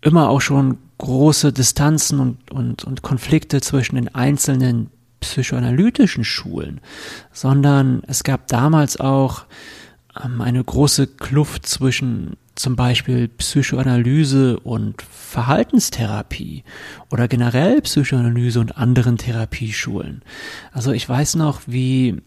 immer 0.00 0.28
auch 0.28 0.40
schon 0.40 0.78
große 0.98 1.52
Distanzen 1.52 2.20
und, 2.20 2.50
und, 2.52 2.84
und 2.84 3.02
Konflikte 3.02 3.60
zwischen 3.60 3.96
den 3.96 4.14
einzelnen 4.14 4.90
psychoanalytischen 5.20 6.24
Schulen, 6.24 6.80
sondern 7.32 8.02
es 8.06 8.22
gab 8.22 8.48
damals 8.48 9.00
auch 9.00 9.46
ähm, 10.22 10.40
eine 10.40 10.62
große 10.62 11.06
Kluft 11.06 11.66
zwischen 11.66 12.36
zum 12.56 12.74
Beispiel 12.74 13.28
Psychoanalyse 13.28 14.58
und 14.60 15.02
Verhaltenstherapie 15.02 16.64
oder 17.10 17.28
generell 17.28 17.80
Psychoanalyse 17.82 18.60
und 18.60 18.76
anderen 18.76 19.18
Therapieschulen. 19.18 20.22
Also 20.72 20.92
ich 20.92 21.08
weiß 21.08 21.36
noch, 21.36 21.60
wie 21.66 22.22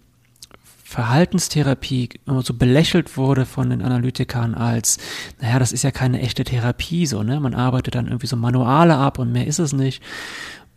Verhaltenstherapie 0.84 2.10
immer 2.26 2.42
so 2.42 2.54
belächelt 2.54 3.18
wurde 3.18 3.46
von 3.46 3.70
den 3.70 3.82
Analytikern 3.82 4.56
als, 4.56 4.98
naja, 5.40 5.60
das 5.60 5.72
ist 5.72 5.84
ja 5.84 5.92
keine 5.92 6.20
echte 6.22 6.44
Therapie, 6.44 7.06
so, 7.06 7.22
ne? 7.22 7.40
Man 7.40 7.54
arbeitet 7.54 7.94
dann 7.94 8.08
irgendwie 8.08 8.26
so 8.26 8.36
Manuale 8.36 8.96
ab 8.96 9.20
und 9.20 9.32
mehr 9.32 9.46
ist 9.46 9.60
es 9.60 9.74
nicht. 9.74 10.02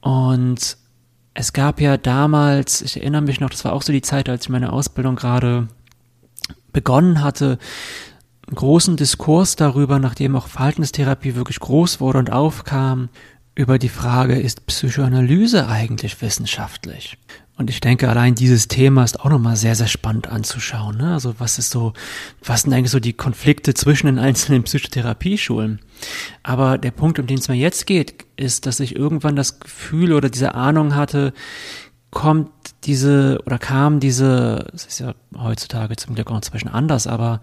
Und 0.01 0.77
es 1.33 1.53
gab 1.55 1.81
ja 1.81 1.97
damals, 1.97 2.83
ich 2.83 2.99
erinnere 2.99 3.23
mich 3.23 3.41
noch, 3.41 3.49
das 3.49 3.65
war 3.65 3.73
auch 3.73 3.83
so 3.83 3.93
die 3.93 4.03
Zeit, 4.03 4.29
als 4.29 4.45
ich 4.45 4.49
meine 4.51 4.73
Ausbildung 4.73 5.17
gerade 5.17 5.69
begonnen 6.73 7.23
hatte, 7.23 7.59
großen 8.55 8.97
Diskurs 8.97 9.57
darüber, 9.57 9.99
nachdem 9.99 10.37
auch 10.37 10.47
Verhaltenstherapie 10.47 11.35
wirklich 11.35 11.61
groß 11.61 12.01
wurde 12.01 12.19
und 12.19 12.33
aufkam, 12.33 13.09
über 13.55 13.79
die 13.79 13.91
Frage, 13.91 14.39
ist 14.41 14.67
Psychoanalyse 14.67 15.69
eigentlich 15.69 16.23
wissenschaftlich? 16.23 17.19
Und 17.59 17.69
ich 17.69 17.81
denke, 17.81 18.09
allein 18.09 18.35
dieses 18.35 18.67
Thema 18.67 19.05
ist 19.05 19.21
auch 19.21 19.29
nochmal 19.29 19.57
sehr, 19.57 19.75
sehr 19.75 19.87
spannend 19.87 20.27
anzuschauen. 20.27 20.97
Ne? 20.97 21.13
Also 21.13 21.35
was 21.39 21.59
ist 21.59 21.71
so, 21.71 21.93
was 22.43 22.63
sind 22.63 22.73
eigentlich 22.73 22.91
so 22.91 22.99
die 22.99 23.13
Konflikte 23.13 23.75
zwischen 23.75 24.07
den 24.07 24.19
einzelnen 24.19 24.63
Psychotherapieschulen? 24.63 25.81
Aber 26.43 26.79
der 26.79 26.93
Punkt, 26.93 27.19
um 27.19 27.27
den 27.27 27.39
es 27.39 27.49
mir 27.49 27.55
jetzt 27.55 27.87
geht, 27.87 28.25
ist, 28.37 28.65
dass 28.65 28.81
ich 28.81 28.97
irgendwann 28.97 29.37
das 29.37 29.61
Gefühl 29.61 30.15
oder 30.15 30.31
diese 30.31 30.55
Ahnung 30.55 30.95
hatte, 30.95 31.35
kommt 32.11 32.51
diese 32.85 33.41
oder 33.45 33.59
kam 33.59 34.01
diese, 34.01 34.67
das 34.73 34.87
ist 34.87 35.01
ja 35.01 35.15
heutzutage 35.37 35.97
zum 35.97 36.15
Glück 36.15 36.31
auch 36.31 36.37
inzwischen 36.37 36.69
anders, 36.69 37.07
aber 37.07 37.41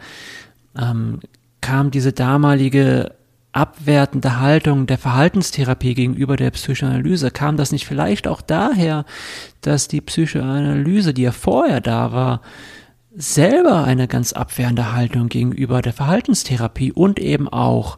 ähm, 0.77 1.19
kam 1.61 1.91
diese 1.91 2.13
damalige 2.13 3.13
abwertende 3.51 4.39
Haltung 4.39 4.85
der 4.85 4.97
Verhaltenstherapie 4.97 5.95
gegenüber 5.95 6.35
der 6.35 6.51
Psychoanalyse, 6.51 7.31
kam 7.31 7.57
das 7.57 7.71
nicht 7.71 7.85
vielleicht 7.85 8.27
auch 8.27 8.41
daher, 8.41 9.05
dass 9.61 9.87
die 9.87 10.01
Psychoanalyse, 10.01 11.13
die 11.13 11.23
ja 11.23 11.31
vorher 11.31 11.81
da 11.81 12.11
war, 12.11 12.41
selber 13.15 13.83
eine 13.83 14.07
ganz 14.07 14.33
abwehrende 14.33 14.93
Haltung 14.93 15.29
gegenüber 15.29 15.81
der 15.81 15.93
Verhaltenstherapie 15.93 16.91
und 16.91 17.19
eben 17.19 17.49
auch 17.49 17.97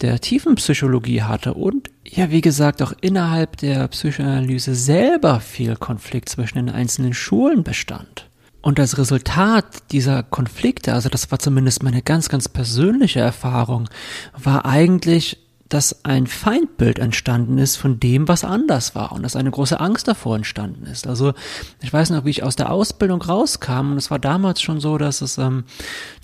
der 0.00 0.20
Tiefenpsychologie 0.20 1.22
hatte 1.22 1.54
und 1.54 1.90
ja, 2.04 2.30
wie 2.30 2.40
gesagt, 2.40 2.82
auch 2.82 2.92
innerhalb 3.00 3.56
der 3.58 3.88
Psychoanalyse 3.88 4.74
selber 4.74 5.40
viel 5.40 5.76
Konflikt 5.76 6.28
zwischen 6.28 6.56
den 6.56 6.70
einzelnen 6.70 7.14
Schulen 7.14 7.62
bestand. 7.62 8.28
Und 8.66 8.80
das 8.80 8.98
Resultat 8.98 9.92
dieser 9.92 10.24
Konflikte, 10.24 10.92
also 10.92 11.08
das 11.08 11.30
war 11.30 11.38
zumindest 11.38 11.84
meine 11.84 12.02
ganz, 12.02 12.28
ganz 12.28 12.48
persönliche 12.48 13.20
Erfahrung, 13.20 13.88
war 14.36 14.66
eigentlich, 14.66 15.38
dass 15.68 16.04
ein 16.04 16.26
Feindbild 16.26 16.98
entstanden 16.98 17.58
ist 17.58 17.76
von 17.76 18.00
dem, 18.00 18.26
was 18.26 18.42
anders 18.42 18.96
war 18.96 19.12
und 19.12 19.22
dass 19.22 19.36
eine 19.36 19.52
große 19.52 19.78
Angst 19.78 20.08
davor 20.08 20.34
entstanden 20.34 20.84
ist. 20.86 21.06
Also 21.06 21.32
ich 21.80 21.92
weiß 21.92 22.10
noch, 22.10 22.24
wie 22.24 22.30
ich 22.30 22.42
aus 22.42 22.56
der 22.56 22.72
Ausbildung 22.72 23.22
rauskam 23.22 23.92
und 23.92 23.98
es 23.98 24.10
war 24.10 24.18
damals 24.18 24.60
schon 24.60 24.80
so, 24.80 24.98
dass 24.98 25.20
es 25.20 25.38
ähm, 25.38 25.62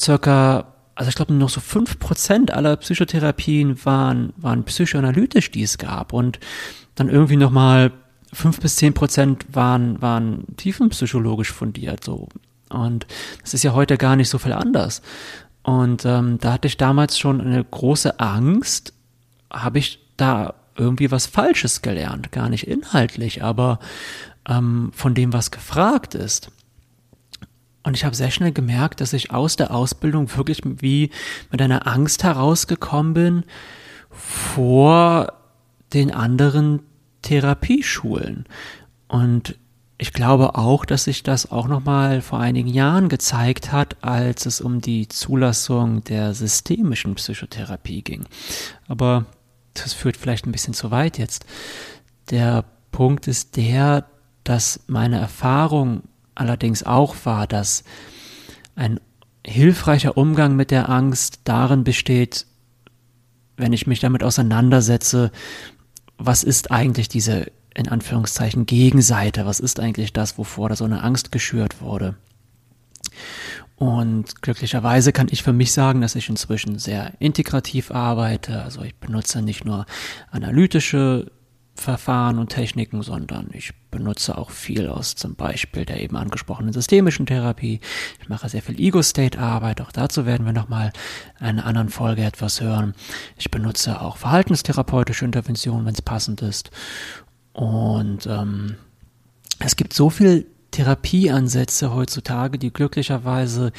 circa 0.00 0.74
also 0.96 1.10
ich 1.10 1.14
glaube, 1.14 1.32
noch 1.34 1.48
so 1.48 1.60
fünf 1.60 2.00
Prozent 2.00 2.50
aller 2.50 2.76
Psychotherapien 2.76 3.84
waren, 3.84 4.32
waren 4.36 4.64
psychoanalytisch, 4.64 5.52
die 5.52 5.62
es 5.62 5.78
gab. 5.78 6.12
Und 6.12 6.40
dann 6.96 7.08
irgendwie 7.08 7.36
nochmal 7.36 7.92
fünf 8.32 8.60
bis 8.60 8.76
zehn 8.76 8.94
Prozent 8.94 9.46
waren, 9.52 10.00
waren 10.00 10.44
tiefenpsychologisch 10.56 11.52
fundiert, 11.52 12.04
so. 12.04 12.28
Und 12.70 13.06
das 13.42 13.52
ist 13.54 13.62
ja 13.62 13.74
heute 13.74 13.98
gar 13.98 14.16
nicht 14.16 14.30
so 14.30 14.38
viel 14.38 14.52
anders. 14.52 15.02
Und 15.62 16.04
ähm, 16.06 16.38
da 16.40 16.54
hatte 16.54 16.68
ich 16.68 16.76
damals 16.76 17.18
schon 17.18 17.40
eine 17.40 17.62
große 17.62 18.18
Angst, 18.18 18.94
habe 19.52 19.78
ich 19.78 20.00
da 20.16 20.54
irgendwie 20.76 21.10
was 21.10 21.26
Falsches 21.26 21.82
gelernt, 21.82 22.32
gar 22.32 22.48
nicht 22.48 22.66
inhaltlich, 22.66 23.42
aber 23.42 23.78
ähm, 24.48 24.90
von 24.94 25.14
dem, 25.14 25.32
was 25.32 25.50
gefragt 25.50 26.14
ist. 26.14 26.50
Und 27.84 27.96
ich 27.96 28.04
habe 28.04 28.14
sehr 28.14 28.30
schnell 28.30 28.52
gemerkt, 28.52 29.00
dass 29.00 29.12
ich 29.12 29.32
aus 29.32 29.56
der 29.56 29.74
Ausbildung 29.74 30.34
wirklich 30.36 30.60
wie 30.64 31.10
mit 31.50 31.60
einer 31.60 31.86
Angst 31.86 32.22
herausgekommen 32.22 33.14
bin 33.14 33.44
vor 34.10 35.32
den 35.92 36.12
anderen 36.12 36.80
Therapieschulen. 37.22 38.46
Und 39.08 39.58
ich 39.98 40.12
glaube 40.12 40.56
auch, 40.56 40.84
dass 40.84 41.04
sich 41.04 41.22
das 41.22 41.50
auch 41.50 41.68
nochmal 41.68 42.22
vor 42.22 42.40
einigen 42.40 42.68
Jahren 42.68 43.08
gezeigt 43.08 43.70
hat, 43.70 44.02
als 44.02 44.46
es 44.46 44.60
um 44.60 44.80
die 44.80 45.06
Zulassung 45.06 46.02
der 46.04 46.34
systemischen 46.34 47.14
Psychotherapie 47.14 48.02
ging. 48.02 48.24
Aber 48.88 49.26
das 49.74 49.92
führt 49.92 50.16
vielleicht 50.16 50.46
ein 50.46 50.52
bisschen 50.52 50.74
zu 50.74 50.90
weit 50.90 51.18
jetzt. 51.18 51.46
Der 52.30 52.64
Punkt 52.90 53.28
ist 53.28 53.56
der, 53.56 54.06
dass 54.44 54.80
meine 54.86 55.18
Erfahrung 55.18 56.02
allerdings 56.34 56.82
auch 56.82 57.14
war, 57.24 57.46
dass 57.46 57.84
ein 58.74 58.98
hilfreicher 59.46 60.16
Umgang 60.16 60.56
mit 60.56 60.70
der 60.70 60.88
Angst 60.88 61.40
darin 61.44 61.84
besteht, 61.84 62.46
wenn 63.56 63.72
ich 63.72 63.86
mich 63.86 64.00
damit 64.00 64.24
auseinandersetze, 64.24 65.30
was 66.26 66.42
ist 66.42 66.70
eigentlich 66.70 67.08
diese 67.08 67.46
in 67.74 67.88
Anführungszeichen 67.88 68.66
Gegenseite, 68.66 69.46
was 69.46 69.60
ist 69.60 69.80
eigentlich 69.80 70.12
das, 70.12 70.36
wovor 70.38 70.68
da 70.68 70.76
so 70.76 70.84
eine 70.84 71.02
Angst 71.02 71.32
geschürt 71.32 71.80
wurde. 71.80 72.16
Und 73.76 74.42
glücklicherweise 74.42 75.12
kann 75.12 75.28
ich 75.30 75.42
für 75.42 75.52
mich 75.52 75.72
sagen, 75.72 76.02
dass 76.02 76.14
ich 76.14 76.28
inzwischen 76.28 76.78
sehr 76.78 77.14
integrativ 77.18 77.90
arbeite. 77.90 78.62
Also 78.62 78.82
ich 78.82 78.94
benutze 78.94 79.42
nicht 79.42 79.64
nur 79.64 79.86
analytische 80.30 81.32
Verfahren 81.82 82.38
und 82.38 82.48
Techniken, 82.48 83.02
sondern 83.02 83.50
ich 83.52 83.72
benutze 83.90 84.38
auch 84.38 84.50
viel 84.50 84.88
aus 84.88 85.14
zum 85.14 85.34
Beispiel 85.34 85.84
der 85.84 86.00
eben 86.00 86.16
angesprochenen 86.16 86.72
systemischen 86.72 87.26
Therapie. 87.26 87.80
Ich 88.20 88.28
mache 88.28 88.48
sehr 88.48 88.62
viel 88.62 88.80
Ego-State-Arbeit, 88.80 89.80
auch 89.80 89.92
dazu 89.92 90.24
werden 90.24 90.46
wir 90.46 90.52
nochmal 90.52 90.92
in 91.40 91.46
einer 91.46 91.66
anderen 91.66 91.90
Folge 91.90 92.22
etwas 92.22 92.60
hören. 92.60 92.94
Ich 93.36 93.50
benutze 93.50 94.00
auch 94.00 94.16
verhaltenstherapeutische 94.16 95.24
Interventionen, 95.24 95.84
wenn 95.84 95.94
es 95.94 96.02
passend 96.02 96.40
ist. 96.40 96.70
Und 97.52 98.26
ähm, 98.26 98.76
es 99.58 99.76
gibt 99.76 99.92
so 99.92 100.08
viel 100.08 100.46
Therapieansätze 100.72 101.94
heutzutage, 101.94 102.58
die 102.58 102.72
glücklicherweise 102.72 103.72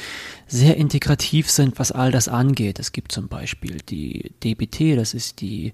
sehr 0.46 0.76
integrativ 0.76 1.50
sind, 1.50 1.78
was 1.78 1.92
all 1.92 2.10
das 2.12 2.28
angeht. 2.28 2.78
Es 2.78 2.92
gibt 2.92 3.12
zum 3.12 3.28
Beispiel 3.28 3.78
die 3.88 4.32
DBT, 4.42 4.96
das 4.96 5.12
ist 5.12 5.40
die 5.40 5.72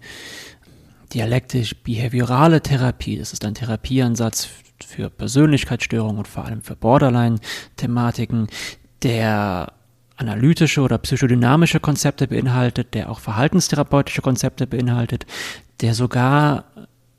dialektisch-behaviorale 1.12 2.60
Therapie. 2.62 3.18
Das 3.18 3.32
ist 3.32 3.44
ein 3.44 3.54
Therapieansatz 3.54 4.48
für 4.84 5.10
Persönlichkeitsstörungen 5.10 6.18
und 6.18 6.28
vor 6.28 6.44
allem 6.44 6.62
für 6.62 6.76
Borderline-Thematiken, 6.76 8.48
der 9.02 9.72
analytische 10.16 10.82
oder 10.82 10.98
psychodynamische 10.98 11.80
Konzepte 11.80 12.28
beinhaltet, 12.28 12.94
der 12.94 13.10
auch 13.10 13.20
verhaltenstherapeutische 13.20 14.22
Konzepte 14.22 14.66
beinhaltet, 14.66 15.24
der 15.80 15.94
sogar 15.94 16.64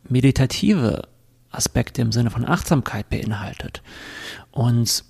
meditative 0.07 1.07
Aspekte 1.50 2.01
im 2.01 2.12
Sinne 2.12 2.29
von 2.29 2.45
Achtsamkeit 2.45 3.10
beinhaltet. 3.10 3.81
Und 4.51 5.03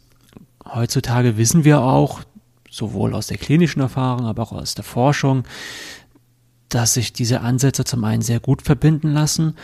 heutzutage 0.66 1.38
wissen 1.38 1.66
wir 1.66 1.82
auch, 1.82 2.22
sowohl 2.70 3.14
aus 3.14 3.28
der 3.28 3.38
klinischen 3.38 3.82
Erfahrung, 3.82 4.26
aber 4.26 4.44
auch 4.44 4.54
aus 4.54 4.76
der 4.76 4.86
Forschung, 4.86 5.44
dass 6.76 6.94
sich 6.94 7.14
diese 7.14 7.42
Ansätze 7.42 7.84
zum 7.84 8.04
einen 8.04 8.22
sehr 8.22 8.40
gut 8.40 8.62
verbinden 8.62 9.12
lassen 9.14 9.56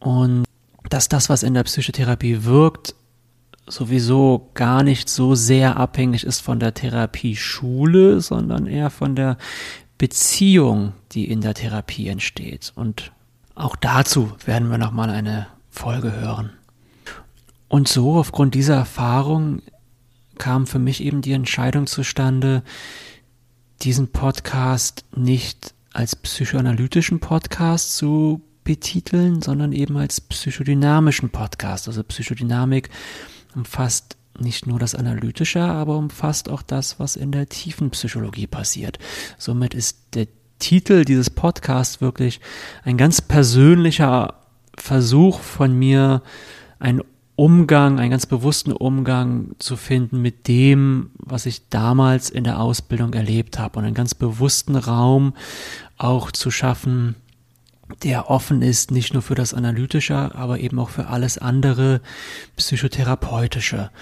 und 0.00 0.44
dass 0.90 1.08
das, 1.08 1.28
was 1.28 1.42
in 1.42 1.54
der 1.54 1.64
Psychotherapie 1.64 2.44
wirkt, 2.44 2.94
sowieso 3.66 4.50
gar 4.54 4.82
nicht 4.82 5.08
so 5.08 5.34
sehr 5.34 5.76
abhängig 5.76 6.24
ist 6.24 6.40
von 6.40 6.58
der 6.58 6.74
Therapieschule, 6.74 8.20
sondern 8.20 8.66
eher 8.66 8.90
von 8.90 9.14
der 9.14 9.36
Beziehung, 9.98 10.92
die 11.12 11.30
in 11.30 11.40
der 11.40 11.54
Therapie 11.54 12.08
entsteht. 12.08 12.72
Und 12.74 13.12
auch 13.54 13.76
dazu 13.76 14.32
werden 14.44 14.70
wir 14.70 14.78
nochmal 14.78 15.10
eine 15.10 15.48
Folge 15.70 16.12
hören. 16.12 16.50
Und 17.68 17.88
so, 17.88 18.16
aufgrund 18.16 18.54
dieser 18.54 18.76
Erfahrung, 18.76 19.60
kam 20.38 20.66
für 20.66 20.78
mich 20.78 21.02
eben 21.02 21.20
die 21.20 21.32
Entscheidung 21.32 21.86
zustande, 21.86 22.62
diesen 23.82 24.08
Podcast 24.08 25.04
nicht 25.14 25.74
als 25.92 26.16
psychoanalytischen 26.16 27.20
Podcast 27.20 27.96
zu 27.96 28.42
betiteln, 28.64 29.40
sondern 29.40 29.72
eben 29.72 29.96
als 29.96 30.20
psychodynamischen 30.20 31.30
Podcast. 31.30 31.88
Also 31.88 32.02
Psychodynamik 32.02 32.90
umfasst 33.54 34.16
nicht 34.38 34.66
nur 34.66 34.78
das 34.78 34.94
Analytische, 34.94 35.62
aber 35.62 35.96
umfasst 35.96 36.48
auch 36.48 36.62
das, 36.62 37.00
was 37.00 37.16
in 37.16 37.32
der 37.32 37.48
tiefen 37.48 37.90
Psychologie 37.90 38.46
passiert. 38.46 38.98
Somit 39.38 39.74
ist 39.74 40.14
der 40.14 40.28
Titel 40.58 41.04
dieses 41.04 41.30
Podcasts 41.30 42.00
wirklich 42.00 42.40
ein 42.84 42.96
ganz 42.96 43.20
persönlicher 43.20 44.34
Versuch 44.76 45.40
von 45.40 45.76
mir, 45.76 46.22
einen 46.78 47.02
Umgang, 47.38 48.00
einen 48.00 48.10
ganz 48.10 48.26
bewussten 48.26 48.72
Umgang 48.72 49.54
zu 49.60 49.76
finden 49.76 50.20
mit 50.20 50.48
dem, 50.48 51.12
was 51.18 51.46
ich 51.46 51.68
damals 51.68 52.30
in 52.30 52.42
der 52.42 52.58
Ausbildung 52.58 53.14
erlebt 53.14 53.60
habe 53.60 53.78
und 53.78 53.84
einen 53.84 53.94
ganz 53.94 54.12
bewussten 54.12 54.74
Raum 54.74 55.34
auch 55.98 56.32
zu 56.32 56.50
schaffen, 56.50 57.14
der 58.02 58.28
offen 58.28 58.60
ist, 58.60 58.90
nicht 58.90 59.12
nur 59.12 59.22
für 59.22 59.36
das 59.36 59.54
Analytische, 59.54 60.34
aber 60.34 60.58
eben 60.58 60.80
auch 60.80 60.88
für 60.90 61.06
alles 61.06 61.38
andere 61.38 62.00
Psychotherapeutische. 62.56 63.92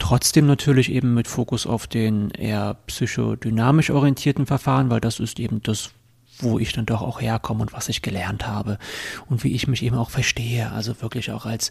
Trotzdem 0.00 0.48
natürlich 0.48 0.90
eben 0.90 1.14
mit 1.14 1.28
Fokus 1.28 1.68
auf 1.68 1.86
den 1.86 2.30
eher 2.30 2.74
psychodynamisch 2.88 3.90
orientierten 3.90 4.46
Verfahren, 4.46 4.90
weil 4.90 5.00
das 5.00 5.20
ist 5.20 5.38
eben 5.38 5.62
das, 5.62 5.90
wo 6.40 6.58
ich 6.58 6.72
dann 6.72 6.86
doch 6.86 7.02
auch 7.02 7.20
herkomme 7.20 7.62
und 7.62 7.72
was 7.72 7.88
ich 7.88 8.02
gelernt 8.02 8.48
habe 8.48 8.78
und 9.30 9.44
wie 9.44 9.54
ich 9.54 9.68
mich 9.68 9.84
eben 9.84 9.96
auch 9.96 10.10
verstehe, 10.10 10.72
also 10.72 11.00
wirklich 11.00 11.30
auch 11.30 11.46
als 11.46 11.70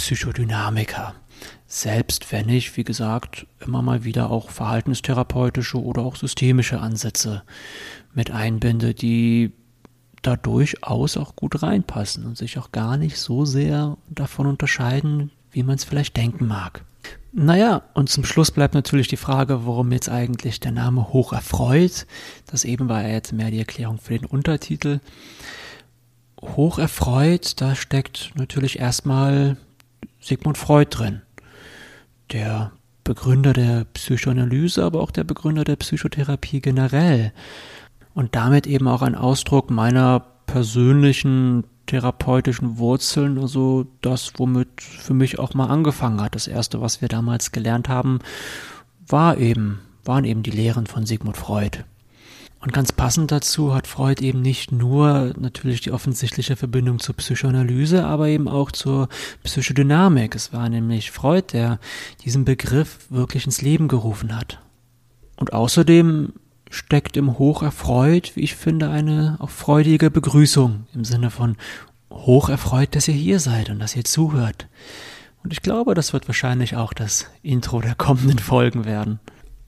Psychodynamiker. 0.00 1.14
Selbst 1.66 2.32
wenn 2.32 2.48
ich, 2.48 2.76
wie 2.76 2.84
gesagt, 2.84 3.46
immer 3.64 3.82
mal 3.82 4.04
wieder 4.04 4.30
auch 4.30 4.50
verhaltenstherapeutische 4.50 5.80
oder 5.80 6.02
auch 6.02 6.16
systemische 6.16 6.80
Ansätze 6.80 7.42
mit 8.14 8.30
einbinde, 8.30 8.92
die 8.92 9.52
da 10.22 10.36
durchaus 10.36 11.16
auch 11.16 11.36
gut 11.36 11.62
reinpassen 11.62 12.26
und 12.26 12.36
sich 12.36 12.58
auch 12.58 12.72
gar 12.72 12.96
nicht 12.96 13.16
so 13.16 13.44
sehr 13.44 13.96
davon 14.08 14.46
unterscheiden, 14.46 15.30
wie 15.52 15.62
man 15.62 15.76
es 15.76 15.84
vielleicht 15.84 16.16
denken 16.16 16.46
mag. 16.46 16.84
Naja, 17.32 17.82
und 17.94 18.10
zum 18.10 18.24
Schluss 18.24 18.50
bleibt 18.50 18.74
natürlich 18.74 19.06
die 19.06 19.16
Frage, 19.16 19.64
warum 19.64 19.92
jetzt 19.92 20.08
eigentlich 20.08 20.58
der 20.58 20.72
Name 20.72 21.12
Hoch 21.12 21.32
erfreut. 21.32 22.06
Das 22.46 22.64
eben 22.64 22.88
war 22.88 23.02
ja 23.02 23.10
jetzt 23.10 23.32
mehr 23.32 23.50
die 23.50 23.60
Erklärung 23.60 23.98
für 23.98 24.18
den 24.18 24.26
Untertitel. 24.26 24.98
Hoch 26.42 26.78
erfreut, 26.78 27.60
da 27.60 27.76
steckt 27.76 28.32
natürlich 28.34 28.80
erstmal 28.80 29.56
Sigmund 30.20 30.58
Freud 30.58 30.88
drin. 30.90 31.22
Der 32.32 32.72
Begründer 33.04 33.52
der 33.52 33.84
Psychoanalyse, 33.94 34.84
aber 34.84 35.00
auch 35.00 35.10
der 35.10 35.24
Begründer 35.24 35.64
der 35.64 35.76
Psychotherapie 35.76 36.60
generell. 36.60 37.32
Und 38.14 38.36
damit 38.36 38.66
eben 38.66 38.88
auch 38.88 39.02
ein 39.02 39.14
Ausdruck 39.14 39.70
meiner 39.70 40.20
persönlichen 40.46 41.64
therapeutischen 41.86 42.78
Wurzeln, 42.78 43.38
also 43.38 43.86
das, 44.00 44.32
womit 44.36 44.80
für 44.80 45.14
mich 45.14 45.38
auch 45.38 45.54
mal 45.54 45.66
angefangen 45.66 46.20
hat. 46.20 46.34
Das 46.34 46.46
erste, 46.46 46.80
was 46.80 47.00
wir 47.00 47.08
damals 47.08 47.50
gelernt 47.50 47.88
haben, 47.88 48.20
war 49.06 49.38
eben, 49.38 49.80
waren 50.04 50.24
eben 50.24 50.42
die 50.42 50.52
Lehren 50.52 50.86
von 50.86 51.06
Sigmund 51.06 51.36
Freud. 51.36 51.84
Und 52.60 52.74
ganz 52.74 52.92
passend 52.92 53.32
dazu 53.32 53.74
hat 53.74 53.86
Freud 53.86 54.22
eben 54.22 54.42
nicht 54.42 54.70
nur 54.70 55.32
natürlich 55.38 55.80
die 55.80 55.92
offensichtliche 55.92 56.56
Verbindung 56.56 56.98
zur 56.98 57.16
Psychoanalyse, 57.16 58.04
aber 58.04 58.28
eben 58.28 58.48
auch 58.48 58.70
zur 58.70 59.08
Psychodynamik. 59.42 60.34
Es 60.34 60.52
war 60.52 60.68
nämlich 60.68 61.10
Freud, 61.10 61.52
der 61.52 61.78
diesen 62.22 62.44
Begriff 62.44 63.10
wirklich 63.10 63.46
ins 63.46 63.62
Leben 63.62 63.88
gerufen 63.88 64.36
hat. 64.36 64.60
Und 65.36 65.54
außerdem 65.54 66.34
steckt 66.68 67.16
im 67.16 67.38
Hoch 67.38 67.62
erfreut, 67.62 68.32
wie 68.36 68.42
ich 68.42 68.54
finde, 68.54 68.90
eine 68.90 69.36
auch 69.40 69.50
freudige 69.50 70.10
Begrüßung 70.10 70.86
im 70.94 71.04
Sinne 71.04 71.30
von 71.30 71.56
hoch 72.12 72.50
erfreut, 72.50 72.94
dass 72.94 73.08
ihr 73.08 73.14
hier 73.14 73.40
seid 73.40 73.70
und 73.70 73.78
dass 73.78 73.96
ihr 73.96 74.04
zuhört. 74.04 74.68
Und 75.42 75.54
ich 75.54 75.62
glaube, 75.62 75.94
das 75.94 76.12
wird 76.12 76.28
wahrscheinlich 76.28 76.76
auch 76.76 76.92
das 76.92 77.26
Intro 77.42 77.80
der 77.80 77.94
kommenden 77.94 78.38
Folgen 78.38 78.84
werden. 78.84 79.18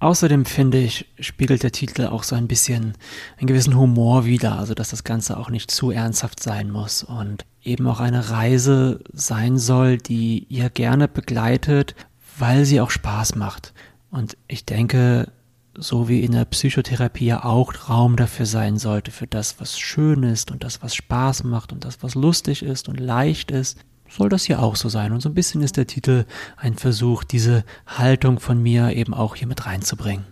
Außerdem 0.02 0.46
finde 0.46 0.78
ich, 0.78 1.06
spiegelt 1.20 1.62
der 1.62 1.70
Titel 1.70 2.06
auch 2.06 2.24
so 2.24 2.34
ein 2.34 2.48
bisschen 2.48 2.94
einen 3.38 3.46
gewissen 3.46 3.76
Humor 3.76 4.24
wider, 4.24 4.58
also 4.58 4.74
dass 4.74 4.90
das 4.90 5.04
Ganze 5.04 5.36
auch 5.36 5.48
nicht 5.48 5.70
zu 5.70 5.92
ernsthaft 5.92 6.42
sein 6.42 6.72
muss 6.72 7.04
und 7.04 7.44
eben 7.62 7.86
auch 7.86 8.00
eine 8.00 8.28
Reise 8.30 8.98
sein 9.12 9.58
soll, 9.58 9.98
die 9.98 10.44
ihr 10.48 10.70
gerne 10.70 11.06
begleitet, 11.06 11.94
weil 12.36 12.64
sie 12.64 12.80
auch 12.80 12.90
Spaß 12.90 13.36
macht. 13.36 13.74
Und 14.10 14.36
ich 14.48 14.66
denke, 14.66 15.30
so 15.76 16.08
wie 16.08 16.24
in 16.24 16.32
der 16.32 16.46
Psychotherapie 16.46 17.26
ja 17.26 17.44
auch 17.44 17.88
Raum 17.88 18.16
dafür 18.16 18.46
sein 18.46 18.78
sollte, 18.78 19.12
für 19.12 19.28
das, 19.28 19.60
was 19.60 19.78
schön 19.78 20.24
ist 20.24 20.50
und 20.50 20.64
das, 20.64 20.82
was 20.82 20.96
Spaß 20.96 21.44
macht 21.44 21.72
und 21.72 21.84
das, 21.84 22.02
was 22.02 22.16
lustig 22.16 22.64
ist 22.64 22.88
und 22.88 22.98
leicht 22.98 23.52
ist, 23.52 23.78
soll 24.16 24.28
das 24.28 24.44
hier 24.44 24.62
auch 24.62 24.76
so 24.76 24.88
sein. 24.88 25.12
Und 25.12 25.20
so 25.20 25.28
ein 25.28 25.34
bisschen 25.34 25.62
ist 25.62 25.76
der 25.76 25.86
Titel 25.86 26.26
ein 26.56 26.74
Versuch, 26.74 27.24
diese 27.24 27.64
Haltung 27.86 28.40
von 28.40 28.62
mir 28.62 28.90
eben 28.94 29.14
auch 29.14 29.36
hier 29.36 29.48
mit 29.48 29.66
reinzubringen. 29.66 30.26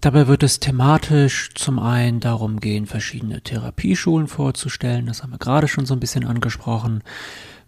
Dabei 0.00 0.26
wird 0.26 0.42
es 0.42 0.60
thematisch 0.60 1.50
zum 1.54 1.78
einen 1.78 2.20
darum 2.20 2.60
gehen, 2.60 2.86
verschiedene 2.86 3.40
Therapieschulen 3.40 4.28
vorzustellen. 4.28 5.06
Das 5.06 5.22
haben 5.22 5.32
wir 5.32 5.38
gerade 5.38 5.68
schon 5.68 5.86
so 5.86 5.94
ein 5.94 6.00
bisschen 6.00 6.26
angesprochen. 6.26 7.02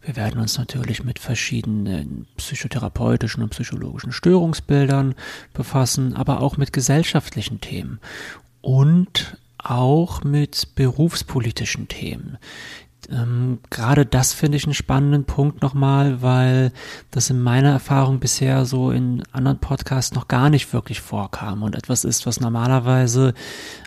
Wir 0.03 0.15
werden 0.15 0.41
uns 0.41 0.57
natürlich 0.59 1.03
mit 1.03 1.19
verschiedenen 1.19 2.27
psychotherapeutischen 2.37 3.43
und 3.43 3.51
psychologischen 3.51 4.13
Störungsbildern 4.13 5.15
befassen, 5.53 6.15
aber 6.15 6.41
auch 6.41 6.57
mit 6.57 6.73
gesellschaftlichen 6.73 7.61
Themen 7.61 7.99
und 8.61 9.37
auch 9.59 10.23
mit 10.23 10.75
berufspolitischen 10.77 11.89
Themen. 11.89 12.39
Ähm, 13.11 13.59
Gerade 13.71 14.05
das 14.05 14.33
finde 14.33 14.57
ich 14.57 14.65
einen 14.65 14.75
spannenden 14.75 15.25
Punkt 15.25 15.63
nochmal, 15.63 16.23
weil 16.23 16.73
das 17.11 17.31
in 17.31 17.41
meiner 17.41 17.71
Erfahrung 17.71 18.21
bisher 18.21 18.65
so 18.65 18.91
in 18.91 19.23
anderen 19.33 19.59
Podcasts 19.59 20.15
noch 20.15 20.29
gar 20.29 20.51
nicht 20.51 20.73
wirklich 20.73 21.01
vorkam 21.01 21.63
und 21.63 21.75
etwas 21.75 22.05
ist, 22.05 22.27
was 22.27 22.41
normalerweise 22.41 23.35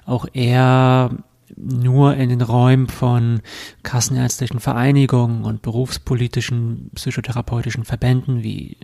auch 0.06 0.26
eher 0.34 1.12
nur 1.58 2.16
in 2.16 2.30
den 2.30 2.42
Räumen 2.42 2.88
von 2.88 3.42
kassenärztlichen 3.84 4.60
Vereinigungen 4.60 5.44
und 5.44 5.62
berufspolitischen 5.62 6.90
psychotherapeutischen 6.96 7.84
Verbänden 7.84 8.44
wie 8.44 8.78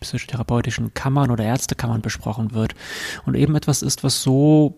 psychotherapeutischen 0.00 0.94
Kammern 0.94 1.30
oder 1.30 1.44
Ärztekammern 1.44 2.02
besprochen 2.02 2.52
wird 2.52 2.74
und 3.24 3.34
eben 3.34 3.54
etwas 3.56 3.82
ist, 3.82 4.04
was 4.04 4.22
so 4.22 4.76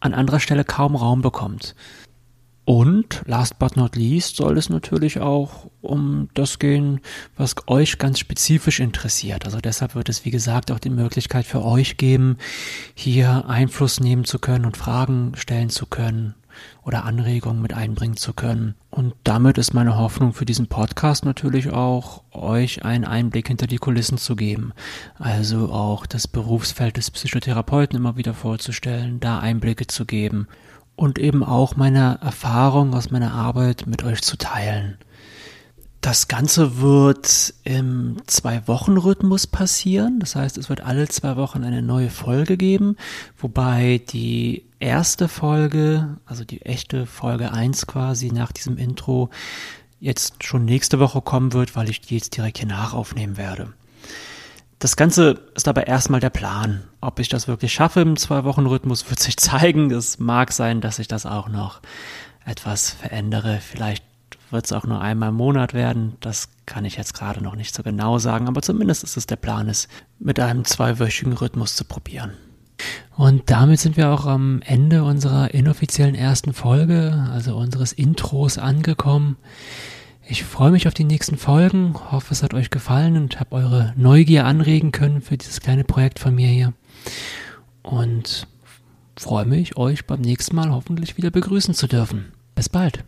an 0.00 0.14
anderer 0.14 0.40
Stelle 0.40 0.64
kaum 0.64 0.96
Raum 0.96 1.22
bekommt. 1.22 1.74
Und 2.66 3.22
last 3.26 3.60
but 3.60 3.76
not 3.76 3.94
least 3.94 4.34
soll 4.34 4.58
es 4.58 4.70
natürlich 4.70 5.20
auch 5.20 5.70
um 5.82 6.28
das 6.34 6.58
gehen, 6.58 7.00
was 7.36 7.54
euch 7.68 7.96
ganz 7.96 8.18
spezifisch 8.18 8.80
interessiert. 8.80 9.44
Also 9.44 9.60
deshalb 9.60 9.94
wird 9.94 10.08
es, 10.08 10.24
wie 10.24 10.32
gesagt, 10.32 10.72
auch 10.72 10.80
die 10.80 10.90
Möglichkeit 10.90 11.46
für 11.46 11.64
euch 11.64 11.96
geben, 11.96 12.38
hier 12.92 13.44
Einfluss 13.46 14.00
nehmen 14.00 14.24
zu 14.24 14.40
können 14.40 14.64
und 14.64 14.76
Fragen 14.76 15.34
stellen 15.36 15.70
zu 15.70 15.86
können 15.86 16.34
oder 16.82 17.04
Anregungen 17.04 17.62
mit 17.62 17.72
einbringen 17.72 18.16
zu 18.16 18.32
können. 18.32 18.74
Und 18.90 19.14
damit 19.22 19.58
ist 19.58 19.72
meine 19.72 19.96
Hoffnung 19.96 20.32
für 20.32 20.44
diesen 20.44 20.66
Podcast 20.66 21.24
natürlich 21.24 21.70
auch, 21.70 22.24
euch 22.32 22.84
einen 22.84 23.04
Einblick 23.04 23.46
hinter 23.46 23.68
die 23.68 23.78
Kulissen 23.78 24.18
zu 24.18 24.34
geben. 24.34 24.72
Also 25.20 25.70
auch 25.70 26.04
das 26.04 26.26
Berufsfeld 26.26 26.96
des 26.96 27.12
Psychotherapeuten 27.12 27.96
immer 27.96 28.16
wieder 28.16 28.34
vorzustellen, 28.34 29.20
da 29.20 29.38
Einblicke 29.38 29.86
zu 29.86 30.04
geben 30.04 30.48
und 30.96 31.18
eben 31.18 31.44
auch 31.44 31.76
meine 31.76 32.18
Erfahrung 32.22 32.94
aus 32.94 33.10
meiner 33.10 33.32
Arbeit 33.32 33.86
mit 33.86 34.02
euch 34.02 34.22
zu 34.22 34.36
teilen. 34.36 34.98
Das 36.00 36.28
Ganze 36.28 36.80
wird 36.80 37.54
im 37.64 38.18
Zwei-Wochen-Rhythmus 38.26 39.46
passieren. 39.46 40.20
Das 40.20 40.36
heißt, 40.36 40.56
es 40.56 40.68
wird 40.68 40.82
alle 40.82 41.08
zwei 41.08 41.36
Wochen 41.36 41.64
eine 41.64 41.82
neue 41.82 42.10
Folge 42.10 42.56
geben, 42.56 42.96
wobei 43.36 44.00
die 44.08 44.66
erste 44.78 45.26
Folge, 45.26 46.18
also 46.24 46.44
die 46.44 46.62
echte 46.62 47.06
Folge 47.06 47.52
1 47.52 47.86
quasi 47.86 48.30
nach 48.30 48.52
diesem 48.52 48.78
Intro, 48.78 49.30
jetzt 49.98 50.44
schon 50.44 50.64
nächste 50.64 51.00
Woche 51.00 51.22
kommen 51.22 51.52
wird, 51.52 51.74
weil 51.74 51.90
ich 51.90 52.00
die 52.02 52.14
jetzt 52.14 52.36
direkt 52.36 52.58
hier 52.58 52.68
nachaufnehmen 52.68 53.36
werde. 53.36 53.72
Das 54.78 54.96
Ganze 54.96 55.40
ist 55.54 55.68
aber 55.68 55.86
erstmal 55.86 56.20
der 56.20 56.30
Plan. 56.30 56.84
Ob 57.06 57.20
ich 57.20 57.28
das 57.28 57.46
wirklich 57.46 57.72
schaffe 57.72 58.00
im 58.00 58.16
Zwei-Wochen-Rhythmus, 58.16 59.08
wird 59.08 59.20
sich 59.20 59.36
zeigen. 59.36 59.92
Es 59.92 60.18
mag 60.18 60.50
sein, 60.50 60.80
dass 60.80 60.98
ich 60.98 61.06
das 61.06 61.24
auch 61.24 61.48
noch 61.48 61.80
etwas 62.44 62.90
verändere. 62.90 63.60
Vielleicht 63.60 64.02
wird 64.50 64.64
es 64.64 64.72
auch 64.72 64.86
nur 64.86 65.00
einmal 65.00 65.28
im 65.28 65.36
Monat 65.36 65.72
werden. 65.72 66.16
Das 66.18 66.48
kann 66.66 66.84
ich 66.84 66.96
jetzt 66.96 67.14
gerade 67.14 67.44
noch 67.44 67.54
nicht 67.54 67.72
so 67.72 67.84
genau 67.84 68.18
sagen, 68.18 68.48
aber 68.48 68.60
zumindest 68.60 69.04
ist 69.04 69.16
es 69.16 69.24
der 69.24 69.36
Plan, 69.36 69.68
es 69.68 69.86
mit 70.18 70.40
einem 70.40 70.64
zweiwöchigen 70.64 71.32
Rhythmus 71.32 71.76
zu 71.76 71.84
probieren. 71.84 72.32
Und 73.16 73.52
damit 73.52 73.78
sind 73.78 73.96
wir 73.96 74.10
auch 74.10 74.26
am 74.26 74.60
Ende 74.62 75.04
unserer 75.04 75.54
inoffiziellen 75.54 76.16
ersten 76.16 76.54
Folge, 76.54 77.28
also 77.32 77.56
unseres 77.56 77.92
Intros 77.92 78.58
angekommen. 78.58 79.36
Ich 80.28 80.42
freue 80.42 80.72
mich 80.72 80.88
auf 80.88 80.94
die 80.94 81.04
nächsten 81.04 81.36
Folgen, 81.36 81.94
hoffe 82.10 82.34
es 82.34 82.42
hat 82.42 82.52
euch 82.52 82.70
gefallen 82.70 83.16
und 83.16 83.38
habe 83.38 83.54
eure 83.54 83.94
Neugier 83.96 84.44
anregen 84.44 84.90
können 84.90 85.20
für 85.20 85.38
dieses 85.38 85.60
kleine 85.60 85.84
Projekt 85.84 86.18
von 86.18 86.34
mir 86.34 86.48
hier. 86.48 86.72
Und 87.82 88.46
freue 89.16 89.46
mich, 89.46 89.76
euch 89.76 90.06
beim 90.06 90.20
nächsten 90.20 90.56
Mal 90.56 90.70
hoffentlich 90.70 91.16
wieder 91.16 91.30
begrüßen 91.30 91.74
zu 91.74 91.86
dürfen. 91.86 92.32
Bis 92.54 92.68
bald. 92.68 93.04